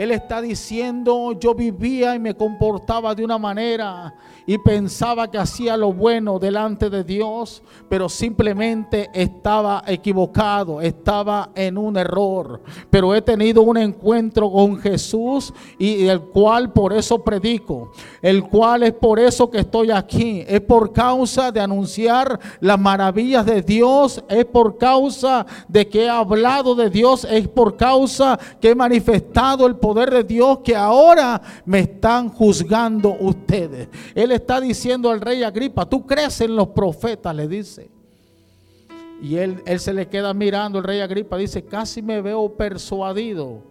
[0.00, 4.14] Él está diciendo, yo vivía y me comportaba de una manera
[4.46, 11.76] y pensaba que hacía lo bueno delante de Dios, pero simplemente estaba equivocado, estaba en
[11.76, 12.62] un error.
[12.88, 18.84] Pero he tenido un encuentro con Jesús y el cual por eso predico, el cual
[18.84, 24.24] es por eso que estoy aquí, es por causa de anunciar las maravillas de Dios,
[24.30, 29.66] es por causa de que he hablado de Dios, es por causa que he manifestado
[29.66, 33.88] el poder de Dios que ahora me están juzgando ustedes.
[34.14, 37.90] Él está diciendo al rey Agripa, tú crees en los profetas, le dice.
[39.22, 43.69] Y él, él se le queda mirando, el rey Agripa dice, casi me veo persuadido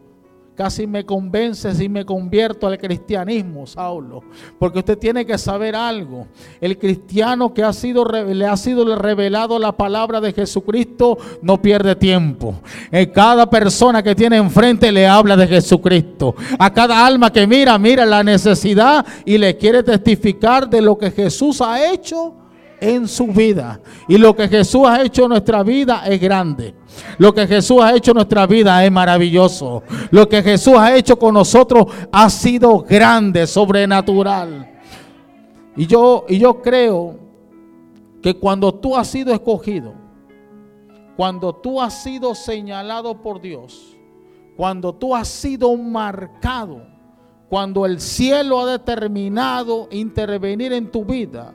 [0.60, 4.22] casi me convence si me convierto al cristianismo, Saulo.
[4.60, 6.28] Porque usted tiene que saber algo.
[6.60, 11.96] El cristiano que ha sido, le ha sido revelado la palabra de Jesucristo no pierde
[11.96, 12.56] tiempo.
[12.92, 16.36] En cada persona que tiene enfrente le habla de Jesucristo.
[16.58, 21.10] A cada alma que mira, mira la necesidad y le quiere testificar de lo que
[21.12, 22.36] Jesús ha hecho
[22.82, 23.80] en su vida.
[24.08, 26.76] Y lo que Jesús ha hecho en nuestra vida es grande.
[27.18, 29.84] Lo que Jesús ha hecho en nuestra vida es maravilloso.
[30.12, 34.70] Lo que Jesús ha hecho con nosotros ha sido grande, sobrenatural.
[35.76, 37.18] Y yo, y yo creo
[38.22, 39.94] que cuando tú has sido escogido,
[41.16, 43.98] cuando tú has sido señalado por Dios,
[44.56, 46.82] cuando tú has sido marcado,
[47.50, 51.54] cuando el cielo ha determinado intervenir en tu vida,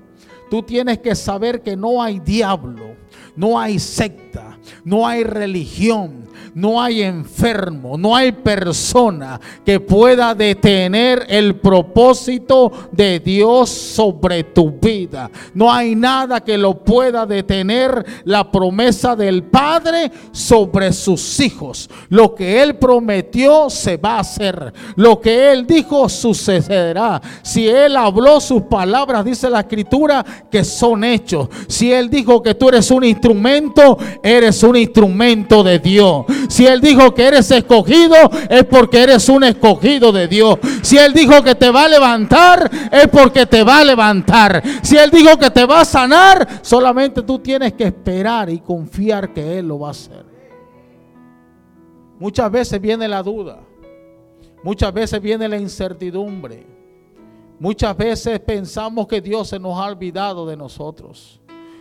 [0.55, 2.95] tú tienes que saber que no hay diablo,
[3.35, 11.27] no hay secta, no hay religión, no hay enfermo, no hay persona que pueda detener
[11.29, 15.31] el propósito de Dios sobre tu vida.
[15.53, 21.91] No hay nada que lo pueda detener la promesa del Padre sobre sus hijos.
[22.09, 24.73] Lo que Él prometió se va a hacer.
[24.97, 27.21] Lo que Él dijo sucederá.
[27.43, 31.49] Si Él habló sus palabras, dice la escritura, que son hechos.
[31.67, 36.25] Si Él dijo que tú eres un instrumento, eres un instrumento de Dios.
[36.49, 38.17] Si Él dijo que eres escogido,
[38.49, 40.59] es porque eres un escogido de Dios.
[40.83, 44.63] Si Él dijo que te va a levantar, es porque te va a levantar.
[44.83, 49.33] Si Él dijo que te va a sanar, solamente tú tienes que esperar y confiar
[49.33, 50.25] que Él lo va a hacer.
[52.19, 53.61] Muchas veces viene la duda.
[54.63, 56.67] Muchas veces viene la incertidumbre.
[57.59, 61.41] Muchas veces pensamos que Dios se nos ha olvidado de nosotros.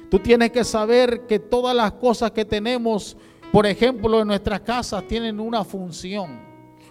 [0.09, 3.17] Tú tienes que saber que todas las cosas que tenemos
[3.53, 6.41] por ejemplo, en nuestras casas tienen una función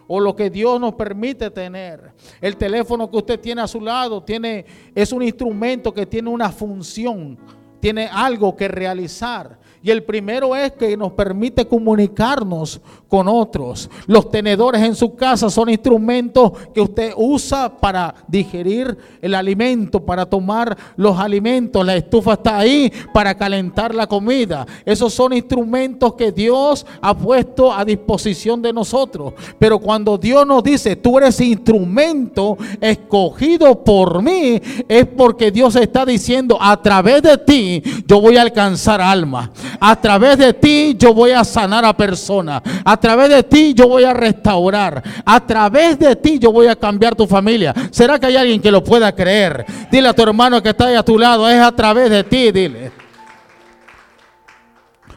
[0.07, 2.13] o lo que Dios nos permite tener.
[2.41, 6.53] El teléfono que usted tiene a su lado tiene es un instrumento que tiene una
[6.53, 7.37] función,
[7.81, 9.59] tiene algo que realizar.
[9.83, 13.91] Y el primero es que nos permite comunicarnos con otros.
[14.07, 20.25] Los tenedores en su casa son instrumentos que usted usa para digerir el alimento, para
[20.25, 21.85] tomar los alimentos.
[21.85, 24.67] La estufa está ahí para calentar la comida.
[24.85, 29.35] Esos son instrumentos que Dios ha puesto a disposición de nosotros.
[29.59, 36.07] Pero cuando Dios nos dice, tú eres instrumento escogido por mí, es porque Dios está
[36.07, 39.51] diciendo, a través de ti yo voy a alcanzar alma.
[39.81, 42.63] A través de ti yo voy a sanar a personas.
[42.85, 45.03] A través de ti yo voy a restaurar.
[45.25, 47.75] A través de ti yo voy a cambiar tu familia.
[47.91, 49.65] ¿Será que hay alguien que lo pueda creer?
[49.91, 52.53] Dile a tu hermano que está ahí a tu lado, es a través de ti,
[52.53, 52.93] dile.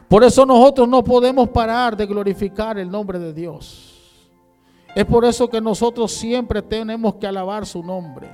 [0.07, 3.95] Por eso nosotros no podemos parar de glorificar el nombre de Dios.
[4.95, 8.29] Es por eso que nosotros siempre tenemos que alabar su nombre.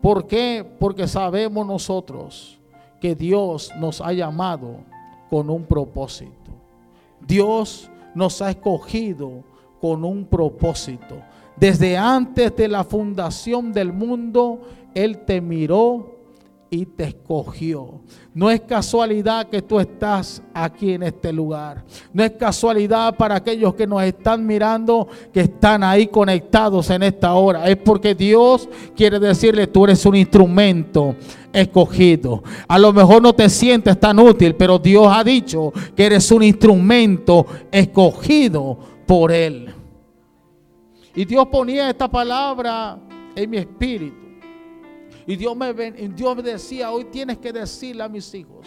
[0.00, 0.64] ¿Por qué?
[0.78, 2.58] Porque sabemos nosotros
[3.00, 4.78] que Dios nos ha llamado
[5.32, 6.50] con un propósito.
[7.26, 9.42] Dios nos ha escogido
[9.80, 11.22] con un propósito.
[11.56, 14.60] Desde antes de la fundación del mundo,
[14.94, 16.11] Él te miró
[16.72, 18.00] y te escogió.
[18.32, 21.84] No es casualidad que tú estás aquí en este lugar.
[22.14, 27.34] No es casualidad para aquellos que nos están mirando, que están ahí conectados en esta
[27.34, 27.68] hora.
[27.68, 31.14] Es porque Dios quiere decirle, tú eres un instrumento
[31.52, 32.42] escogido.
[32.66, 36.42] A lo mejor no te sientes tan útil, pero Dios ha dicho que eres un
[36.42, 39.74] instrumento escogido por Él.
[41.14, 42.98] Y Dios ponía esta palabra
[43.36, 44.31] en mi espíritu.
[45.26, 48.66] Y Dios me, Dios me decía, hoy tienes que decirle a mis hijos,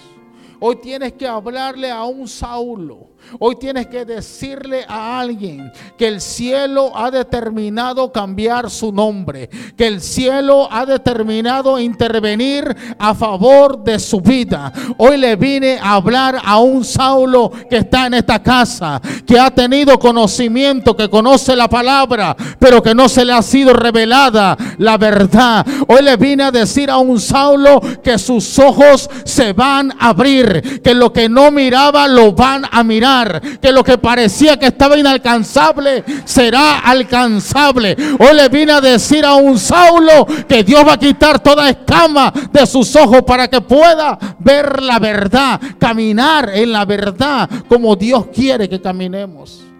[0.60, 3.10] Hoy tienes que hablarle a un Saulo.
[3.40, 9.88] Hoy tienes que decirle a alguien que el cielo ha determinado cambiar su nombre, que
[9.88, 14.72] el cielo ha determinado intervenir a favor de su vida.
[14.98, 19.52] Hoy le vine a hablar a un Saulo que está en esta casa, que ha
[19.52, 24.98] tenido conocimiento, que conoce la palabra, pero que no se le ha sido revelada la
[24.98, 25.66] verdad.
[25.88, 30.82] Hoy le vine a decir a un Saulo que sus ojos se van a abrir,
[30.82, 33.15] que lo que no miraba lo van a mirar
[33.62, 37.96] que lo que parecía que estaba inalcanzable será alcanzable.
[38.20, 42.32] Hoy le vine a decir a un Saulo que Dios va a quitar toda escama
[42.52, 48.28] de sus ojos para que pueda ver la verdad, caminar en la verdad como Dios
[48.34, 49.75] quiere que caminemos.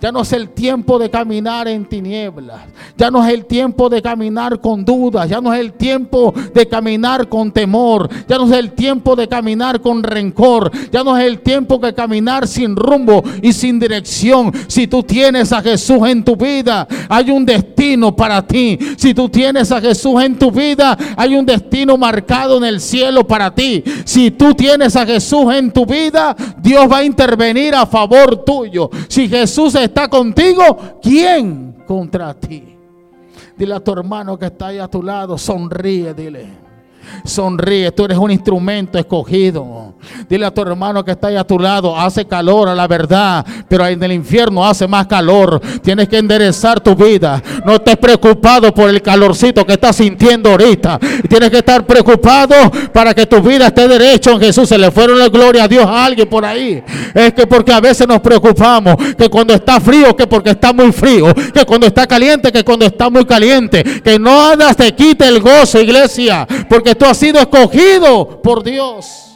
[0.00, 2.60] Ya no es el tiempo de caminar en tinieblas.
[2.98, 5.28] Ya no es el tiempo de caminar con dudas.
[5.28, 8.08] Ya no es el tiempo de caminar con temor.
[8.28, 10.70] Ya no es el tiempo de caminar con rencor.
[10.92, 14.52] Ya no es el tiempo de caminar sin rumbo y sin dirección.
[14.66, 18.78] Si tú tienes a Jesús en tu vida, hay un destino para ti.
[18.98, 23.26] Si tú tienes a Jesús en tu vida, hay un destino marcado en el cielo
[23.26, 23.82] para ti.
[24.04, 28.90] Si tú tienes a Jesús en tu vida, Dios va a intervenir a favor tuyo.
[29.08, 32.76] Si Jesús es está contigo, ¿quién contra ti?
[33.56, 36.46] Dile a tu hermano que está ahí a tu lado, sonríe, dile.
[37.24, 39.85] Sonríe, tú eres un instrumento escogido.
[40.28, 43.44] Dile a tu hermano que está ahí a tu lado, hace calor a la verdad,
[43.68, 45.60] pero en el infierno hace más calor.
[45.82, 47.42] Tienes que enderezar tu vida.
[47.64, 50.98] No estés preocupado por el calorcito que estás sintiendo ahorita.
[51.28, 52.54] Tienes que estar preocupado
[52.92, 54.68] para que tu vida esté derecho en Jesús.
[54.68, 56.82] Se le fueron la gloria a Dios a alguien por ahí.
[57.14, 60.92] Es que porque a veces nos preocupamos que cuando está frío, que porque está muy
[60.92, 65.26] frío, que cuando está caliente, que cuando está muy caliente, que no andas te quite
[65.26, 69.35] el gozo, iglesia, porque tú has sido escogido por Dios.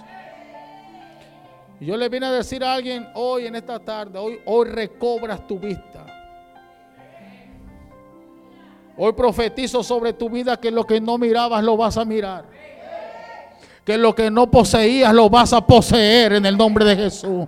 [1.86, 5.58] Yo le vine a decir a alguien hoy en esta tarde, hoy, hoy recobras tu
[5.58, 6.06] vista.
[8.96, 12.44] Hoy profetizo sobre tu vida que lo que no mirabas lo vas a mirar.
[13.84, 17.46] Que lo que no poseías lo vas a poseer en el nombre de Jesús.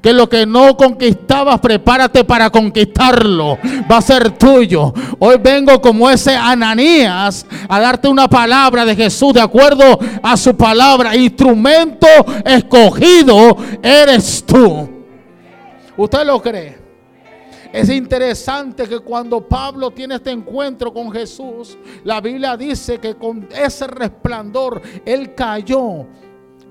[0.00, 3.58] Que lo que no conquistabas, prepárate para conquistarlo.
[3.90, 4.94] Va a ser tuyo.
[5.18, 10.56] Hoy vengo como ese Ananías a darte una palabra de Jesús de acuerdo a su
[10.56, 11.16] palabra.
[11.16, 12.06] Instrumento
[12.44, 14.88] escogido eres tú.
[15.96, 16.83] ¿Usted lo cree?
[17.74, 23.48] Es interesante que cuando Pablo tiene este encuentro con Jesús, la Biblia dice que con
[23.50, 26.06] ese resplandor él cayó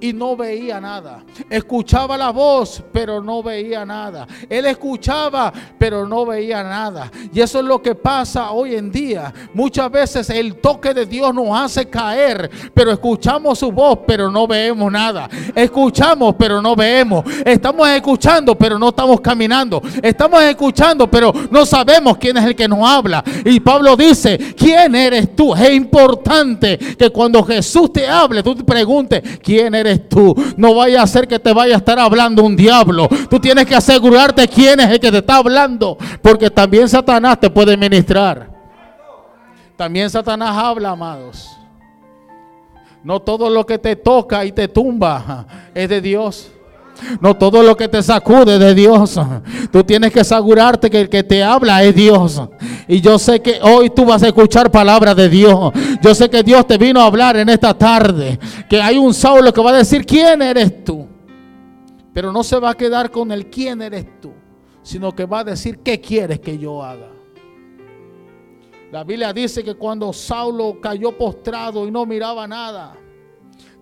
[0.04, 1.24] y no veía nada.
[1.49, 4.28] Escuchaba la voz, pero no veía nada.
[4.49, 7.10] Él escuchaba, pero no veía nada.
[7.34, 9.34] Y eso es lo que pasa hoy en día.
[9.54, 14.45] Muchas veces el toque de Dios nos hace caer, pero escuchamos su voz, pero no
[14.45, 15.30] vemos nada.
[15.56, 17.24] Escuchamos, pero no vemos.
[17.45, 19.82] Estamos escuchando, pero no estamos caminando.
[20.01, 23.24] Estamos escuchando, pero no sabemos quién es el que nos habla.
[23.45, 25.56] Y Pablo dice, ¿quién eres tú?
[25.56, 30.36] Es importante que cuando Jesús te hable, tú te preguntes, ¿quién eres tú.
[30.58, 33.08] No vaya a ser que te vaya a estar hablando un diablo.
[33.30, 35.98] Tú tienes que asegurarte quién es el que te está hablando.
[36.22, 38.50] Porque también Satanás te puede ministrar.
[39.76, 41.50] También Satanás habla, amados.
[43.04, 46.52] No todo lo que te toca y te tumba es de Dios.
[47.20, 49.20] No todo lo que te sacude de Dios.
[49.72, 52.41] Tú tienes que asegurarte que el que te habla es Dios.
[52.88, 55.72] Y yo sé que hoy tú vas a escuchar palabras de Dios.
[56.02, 58.40] Yo sé que Dios te vino a hablar en esta tarde.
[58.70, 61.08] Que hay un Saulo que va a decir, ¿quién eres tú?
[62.14, 64.32] Pero no se va a quedar con el quién eres tú,
[64.84, 67.10] sino que va a decir, ¿qué quieres que yo haga?
[68.92, 72.96] La Biblia dice que cuando Saulo cayó postrado y no miraba nada,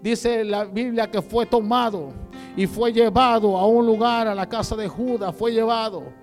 [0.01, 2.13] dice la Biblia que fue tomado
[2.55, 6.20] y fue llevado a un lugar, a la casa de Judas, fue llevado.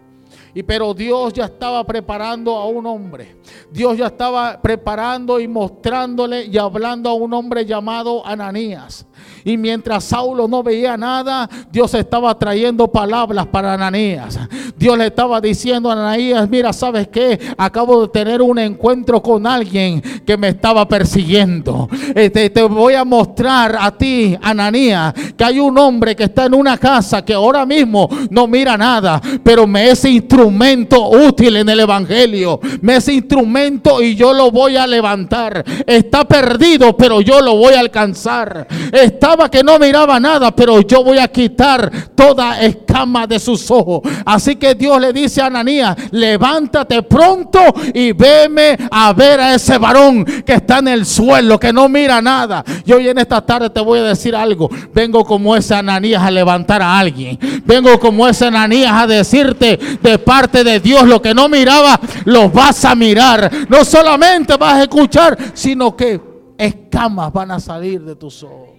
[0.55, 3.37] Y pero Dios ya estaba preparando a un hombre.
[3.71, 9.08] Dios ya estaba preparando y mostrándole y hablando a un hombre llamado Ananías.
[9.45, 14.39] Y mientras Saulo no veía nada, Dios estaba trayendo palabras para Ananías.
[14.77, 17.39] Dios le estaba diciendo a Ananías, mira, ¿sabes qué?
[17.57, 21.89] Acabo de tener un encuentro con alguien que me estaba persiguiendo.
[22.15, 26.55] Este, te voy a mostrar a ti, Ananías, que hay un hombre que está en
[26.55, 31.81] una casa que ahora mismo no mira nada, pero me es instrumento útil en el
[31.81, 32.61] Evangelio.
[32.81, 35.65] Me es instrumento y yo lo voy a levantar.
[35.87, 38.67] Está perdido, pero yo lo voy a alcanzar
[39.09, 44.03] estaba que no miraba nada, pero yo voy a quitar toda escama de sus ojos.
[44.25, 47.61] Así que Dios le dice a Ananías, levántate pronto
[47.93, 52.21] y veme a ver a ese varón que está en el suelo, que no mira
[52.21, 52.65] nada.
[52.85, 54.71] Y hoy en esta tarde te voy a decir algo.
[54.95, 57.39] Vengo como ese Ananías a levantar a alguien.
[57.65, 62.49] Vengo como ese Ananías a decirte de parte de Dios lo que no miraba, lo
[62.51, 63.51] vas a mirar.
[63.69, 66.21] No solamente vas a escuchar, sino que
[66.59, 68.78] escamas van a salir de tus ojos.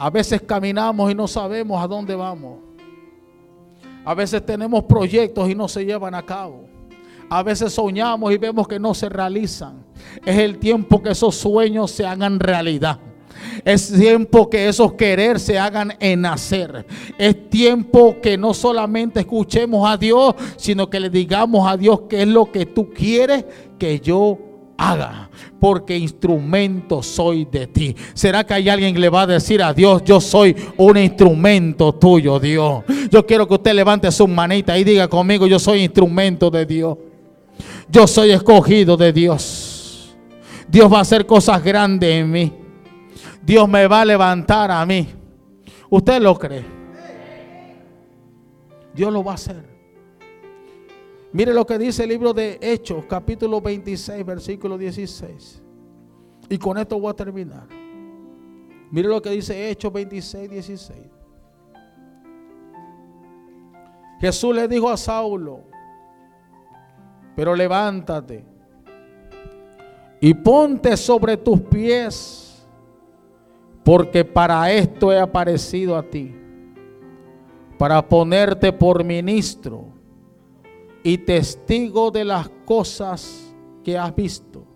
[0.00, 2.60] A veces caminamos y no sabemos a dónde vamos.
[4.02, 6.64] A veces tenemos proyectos y no se llevan a cabo.
[7.28, 9.84] A veces soñamos y vemos que no se realizan.
[10.24, 12.98] Es el tiempo que esos sueños se hagan realidad.
[13.62, 16.86] Es tiempo que esos querer se hagan en hacer.
[17.18, 22.22] Es tiempo que no solamente escuchemos a Dios, sino que le digamos a Dios qué
[22.22, 23.44] es lo que tú quieres
[23.78, 24.49] que yo
[24.80, 25.28] haga,
[25.60, 27.94] porque instrumento soy de ti.
[28.14, 31.92] ¿Será que hay alguien que le va a decir a Dios, yo soy un instrumento
[31.94, 32.82] tuyo, Dios?
[33.10, 36.96] Yo quiero que usted levante su manita y diga conmigo, yo soy instrumento de Dios.
[37.90, 40.16] Yo soy escogido de Dios.
[40.66, 42.52] Dios va a hacer cosas grandes en mí.
[43.42, 45.06] Dios me va a levantar a mí.
[45.90, 46.64] ¿Usted lo cree?
[48.94, 49.69] Dios lo va a hacer.
[51.32, 55.62] Mire lo que dice el libro de Hechos, capítulo 26, versículo 16.
[56.48, 57.68] Y con esto voy a terminar.
[58.90, 60.98] Mire lo que dice Hechos 26, 16.
[64.20, 65.62] Jesús le dijo a Saulo,
[67.36, 68.44] pero levántate
[70.20, 72.66] y ponte sobre tus pies,
[73.84, 76.34] porque para esto he aparecido a ti,
[77.78, 79.99] para ponerte por ministro
[81.02, 84.66] y testigo de las cosas que has visto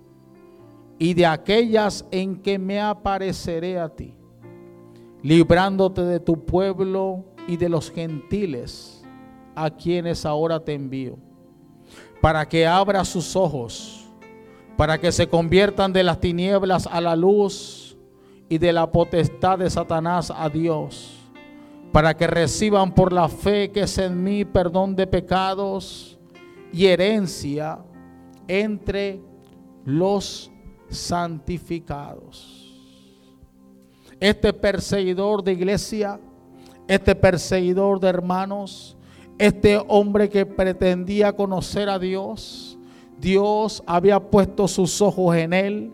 [0.99, 4.15] y de aquellas en que me apareceré a ti,
[5.23, 9.05] librándote de tu pueblo y de los gentiles
[9.55, 11.19] a quienes ahora te envío,
[12.21, 14.07] para que abra sus ojos,
[14.77, 17.97] para que se conviertan de las tinieblas a la luz
[18.49, 21.19] y de la potestad de Satanás a Dios,
[21.93, 26.14] para que reciban por la fe que es en mí perdón de pecados
[26.75, 27.79] y herencia
[28.49, 29.21] entre
[29.85, 30.51] los
[30.89, 32.75] santificados.
[34.19, 36.19] Este perseguidor de iglesia,
[36.89, 38.97] este perseguidor de hermanos,
[39.39, 42.77] este hombre que pretendía conocer a Dios,
[43.21, 45.93] Dios había puesto sus ojos en él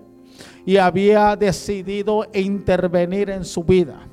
[0.64, 4.09] y había decidido intervenir en su vida.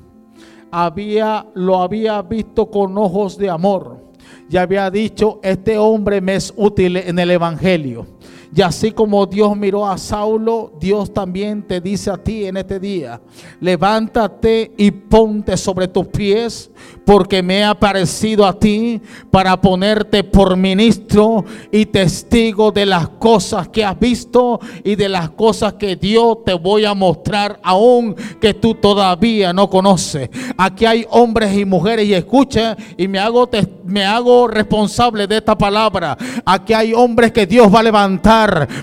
[0.70, 4.07] Había lo había visto con ojos de amor
[4.48, 8.06] ya había dicho, este hombre me es útil en el Evangelio.
[8.54, 12.80] Y así como Dios miró a Saulo, Dios también te dice a ti en este
[12.80, 13.20] día,
[13.60, 16.70] levántate y ponte sobre tus pies,
[17.04, 23.68] porque me he aparecido a ti para ponerte por ministro y testigo de las cosas
[23.68, 28.54] que has visto y de las cosas que Dios te voy a mostrar aún que
[28.54, 30.30] tú todavía no conoces.
[30.56, 33.48] Aquí hay hombres y mujeres y escucha y me hago,
[33.84, 36.16] me hago responsable de esta palabra.
[36.44, 37.84] Aquí hay hombres que Dios va a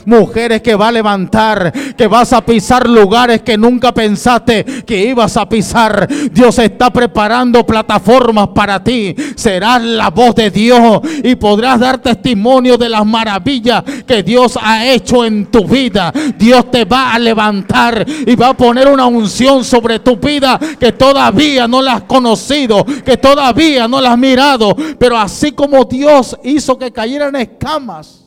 [0.06, 5.38] mujeres que va a levantar, que vas a pisar lugares que nunca pensaste que ibas
[5.38, 6.08] a pisar.
[6.32, 9.16] Dios está preparando plataformas para ti.
[9.36, 14.86] Serás la voz de Dios y podrás dar testimonio de las maravillas que Dios ha
[14.86, 16.12] hecho en tu vida.
[16.38, 20.92] Dios te va a levantar y va a poner una unción sobre tu vida que
[20.92, 24.76] todavía no la has conocido, que todavía no la has mirado.
[25.00, 28.25] Pero así como Dios hizo que cayeran escamas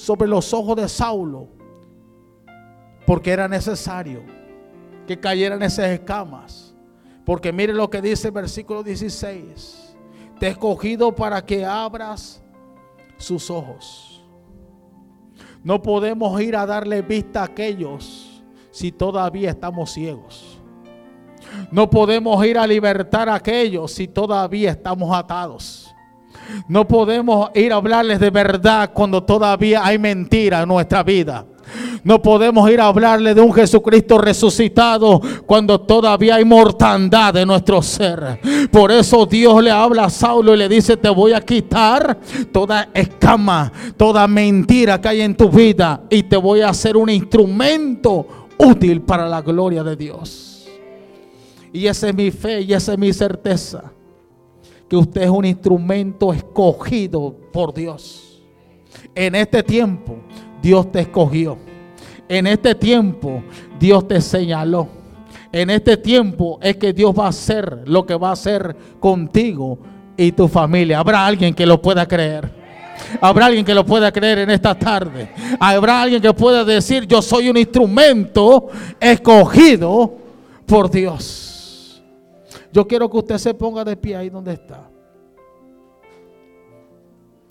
[0.00, 1.48] sobre los ojos de Saulo,
[3.06, 4.22] porque era necesario
[5.06, 6.70] que cayeran esas escamas
[7.30, 9.96] porque mire lo que dice el versículo 16.
[10.40, 12.42] Te he escogido para que abras
[13.18, 14.20] sus ojos.
[15.62, 18.42] No podemos ir a darle vista a aquellos
[18.72, 20.58] si todavía estamos ciegos.
[21.70, 25.94] No podemos ir a libertar a aquellos si todavía estamos atados.
[26.68, 31.44] No podemos ir a hablarles de verdad cuando todavía hay mentira en nuestra vida.
[32.02, 37.82] No podemos ir a hablarle de un Jesucristo resucitado cuando todavía hay mortandad en nuestro
[37.82, 38.40] ser.
[38.70, 42.18] Por eso Dios le habla a Saulo y le dice, te voy a quitar
[42.52, 47.10] toda escama, toda mentira que hay en tu vida y te voy a hacer un
[47.10, 48.26] instrumento
[48.58, 50.66] útil para la gloria de Dios.
[51.72, 53.92] Y esa es mi fe y esa es mi certeza.
[54.90, 58.42] Que usted es un instrumento escogido por Dios.
[59.14, 60.16] En este tiempo
[60.60, 61.56] Dios te escogió.
[62.28, 63.42] En este tiempo
[63.78, 64.88] Dios te señaló.
[65.52, 69.78] En este tiempo es que Dios va a hacer lo que va a hacer contigo
[70.16, 70.98] y tu familia.
[70.98, 72.52] Habrá alguien que lo pueda creer.
[73.20, 75.30] Habrá alguien que lo pueda creer en esta tarde.
[75.58, 78.68] Habrá alguien que pueda decir, yo soy un instrumento
[79.00, 80.16] escogido
[80.66, 81.49] por Dios.
[82.72, 84.88] Yo quiero que usted se ponga de pie ahí donde está.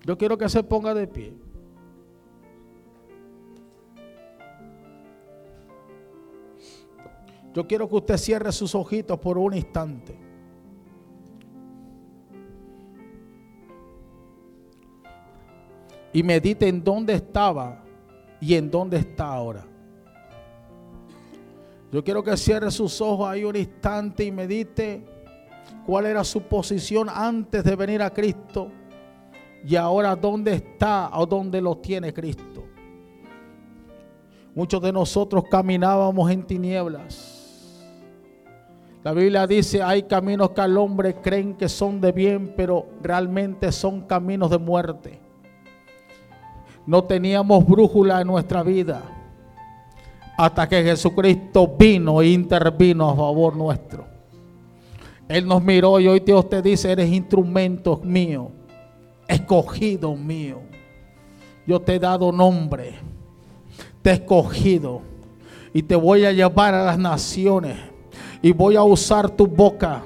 [0.06, 1.34] Yo quiero que se ponga de pie.
[7.54, 10.18] Yo quiero que usted cierre sus ojitos por un instante.
[16.14, 17.84] Y medite en dónde estaba
[18.40, 19.69] y en dónde está ahora.
[21.92, 25.04] Yo quiero que cierre sus ojos ahí un instante y medite
[25.86, 28.72] cuál era su posición antes de venir a Cristo
[29.66, 32.64] y ahora dónde está o dónde lo tiene Cristo.
[34.54, 37.36] Muchos de nosotros caminábamos en tinieblas.
[39.04, 43.72] La Biblia dice, hay caminos que al hombre creen que son de bien, pero realmente
[43.72, 45.20] son caminos de muerte.
[46.86, 49.19] No teníamos brújula en nuestra vida
[50.40, 54.06] hasta que Jesucristo vino e intervino a favor nuestro.
[55.28, 58.50] Él nos miró y hoy Dios te dice, eres instrumento mío,
[59.28, 60.60] escogido mío.
[61.68, 62.94] Yo te he dado nombre,
[64.02, 65.02] te he escogido
[65.74, 67.76] y te voy a llevar a las naciones
[68.42, 70.04] y voy a usar tu boca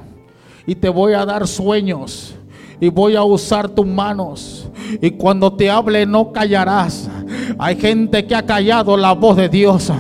[0.66, 2.34] y te voy a dar sueños
[2.80, 4.68] y voy a usar tus manos
[5.00, 7.08] y cuando te hable no callarás.
[7.58, 9.92] Hay gente que ha callado la voz de Dios.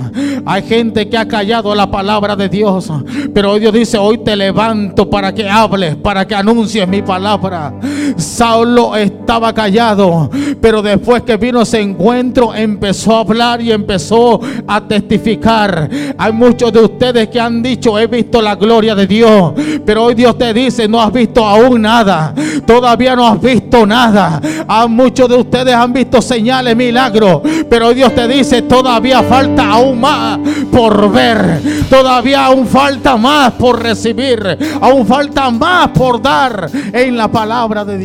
[0.45, 2.91] Hay gente que ha callado la palabra de Dios.
[3.33, 7.73] Pero hoy Dios dice, hoy te levanto para que hables, para que anuncies mi palabra.
[8.17, 10.29] Saulo estaba callado,
[10.61, 15.89] pero después que vino ese encuentro empezó a hablar y empezó a testificar.
[16.17, 19.53] Hay muchos de ustedes que han dicho, he visto la gloria de Dios.
[19.85, 22.33] Pero hoy Dios te dice, no has visto aún nada.
[22.65, 24.41] Todavía no has visto nada.
[24.67, 27.41] A muchos de ustedes han visto señales, milagros.
[27.69, 30.39] Pero hoy Dios te dice, todavía falta aún más
[30.71, 31.61] por ver.
[31.89, 34.57] Todavía aún falta más por recibir.
[34.81, 38.02] Aún falta más por dar en la palabra de Dios.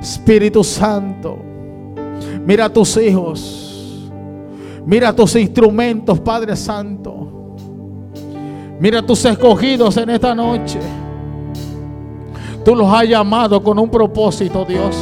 [0.00, 1.38] Espíritu Santo,
[2.44, 3.62] mira a tus hijos.
[4.84, 7.56] Mira tus instrumentos, Padre Santo.
[8.80, 10.80] Mira tus escogidos en esta noche.
[12.64, 14.96] Tú los has llamado con un propósito, Dios.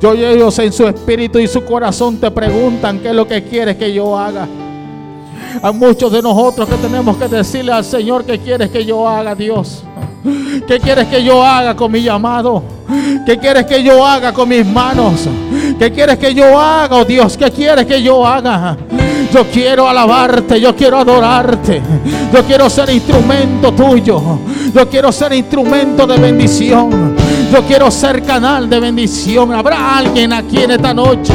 [0.00, 3.76] Yo ellos en su espíritu y su corazón te preguntan qué es lo que quieres
[3.76, 4.48] que yo haga.
[5.62, 9.36] Hay muchos de nosotros que tenemos que decirle al Señor qué quieres que yo haga,
[9.36, 9.84] Dios.
[10.66, 12.62] ¿Qué quieres que yo haga con mi llamado?
[13.26, 15.28] ¿Qué quieres que yo haga con mis manos?
[15.78, 17.36] ¿Qué quieres que yo haga, oh Dios?
[17.36, 18.76] ¿Qué quieres que yo haga?
[19.32, 21.80] Yo quiero alabarte, yo quiero adorarte.
[22.32, 24.20] Yo quiero ser instrumento tuyo.
[24.74, 27.16] Yo quiero ser instrumento de bendición.
[27.52, 29.52] Yo quiero ser canal de bendición.
[29.52, 31.32] ¿Habrá alguien aquí en esta noche?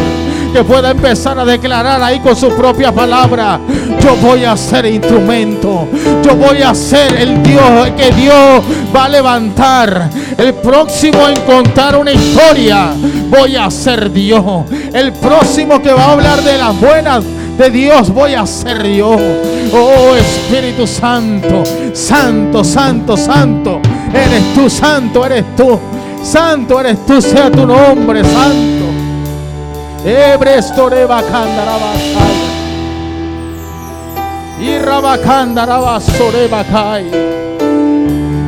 [0.58, 3.60] Que pueda empezar a declarar ahí con su propia palabra,
[4.02, 5.88] yo voy a ser instrumento,
[6.24, 8.64] yo voy a ser el Dios que Dios
[8.96, 12.92] va a levantar, el próximo en contar una historia,
[13.30, 14.44] voy a ser Dios,
[14.94, 17.24] el próximo que va a hablar de las buenas
[17.56, 19.16] de Dios voy a ser yo.
[19.74, 23.80] Oh Espíritu Santo, Santo, Santo, Santo.
[24.12, 25.80] Eres tú, Santo, eres tú.
[26.24, 28.87] Santo eres tú, sea tu nombre, Santo.
[30.04, 30.10] Y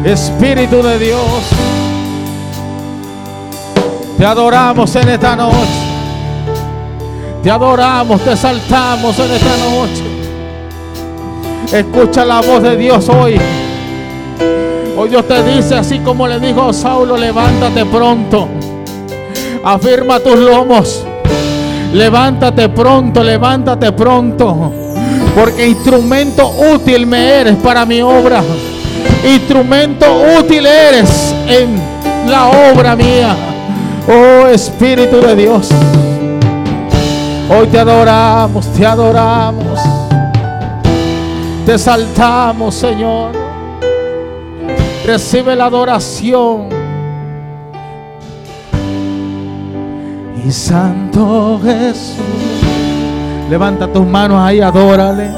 [0.06, 1.22] Espíritu de Dios,
[4.18, 5.58] te adoramos en esta noche.
[7.44, 10.04] Te adoramos, te saltamos en esta noche.
[11.72, 13.40] Escucha la voz de Dios hoy.
[14.98, 18.50] Hoy Dios te dice, así como le dijo a Saulo, levántate pronto.
[19.64, 21.06] Afirma tus lomos.
[21.94, 24.72] Levántate pronto, levántate pronto.
[25.36, 28.44] Porque instrumento útil me eres para mi obra.
[29.24, 30.06] Instrumento
[30.40, 31.80] útil eres en
[32.30, 33.36] la obra mía.
[34.08, 35.70] Oh Espíritu de Dios.
[37.50, 39.80] Hoy te adoramos, te adoramos.
[41.66, 43.32] Te saltamos, Señor.
[45.06, 46.79] Recibe la adoración.
[50.46, 52.40] Y Santo Jesús.
[53.50, 55.30] Levanta tus manos ahí, adórale.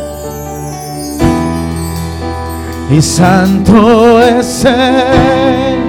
[2.89, 5.79] Y santo es el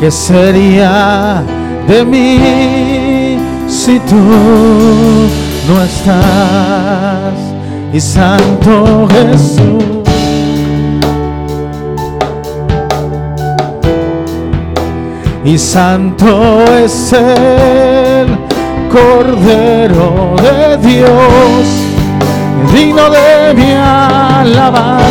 [0.00, 1.44] ¿Qué sería
[1.86, 4.16] de mí si tú
[5.68, 7.34] no estás?
[7.92, 9.96] Y Santo Jesús.
[15.46, 18.26] Y santo es el
[18.90, 21.66] Cordero de Dios,
[22.74, 25.06] digno de mi alabanza.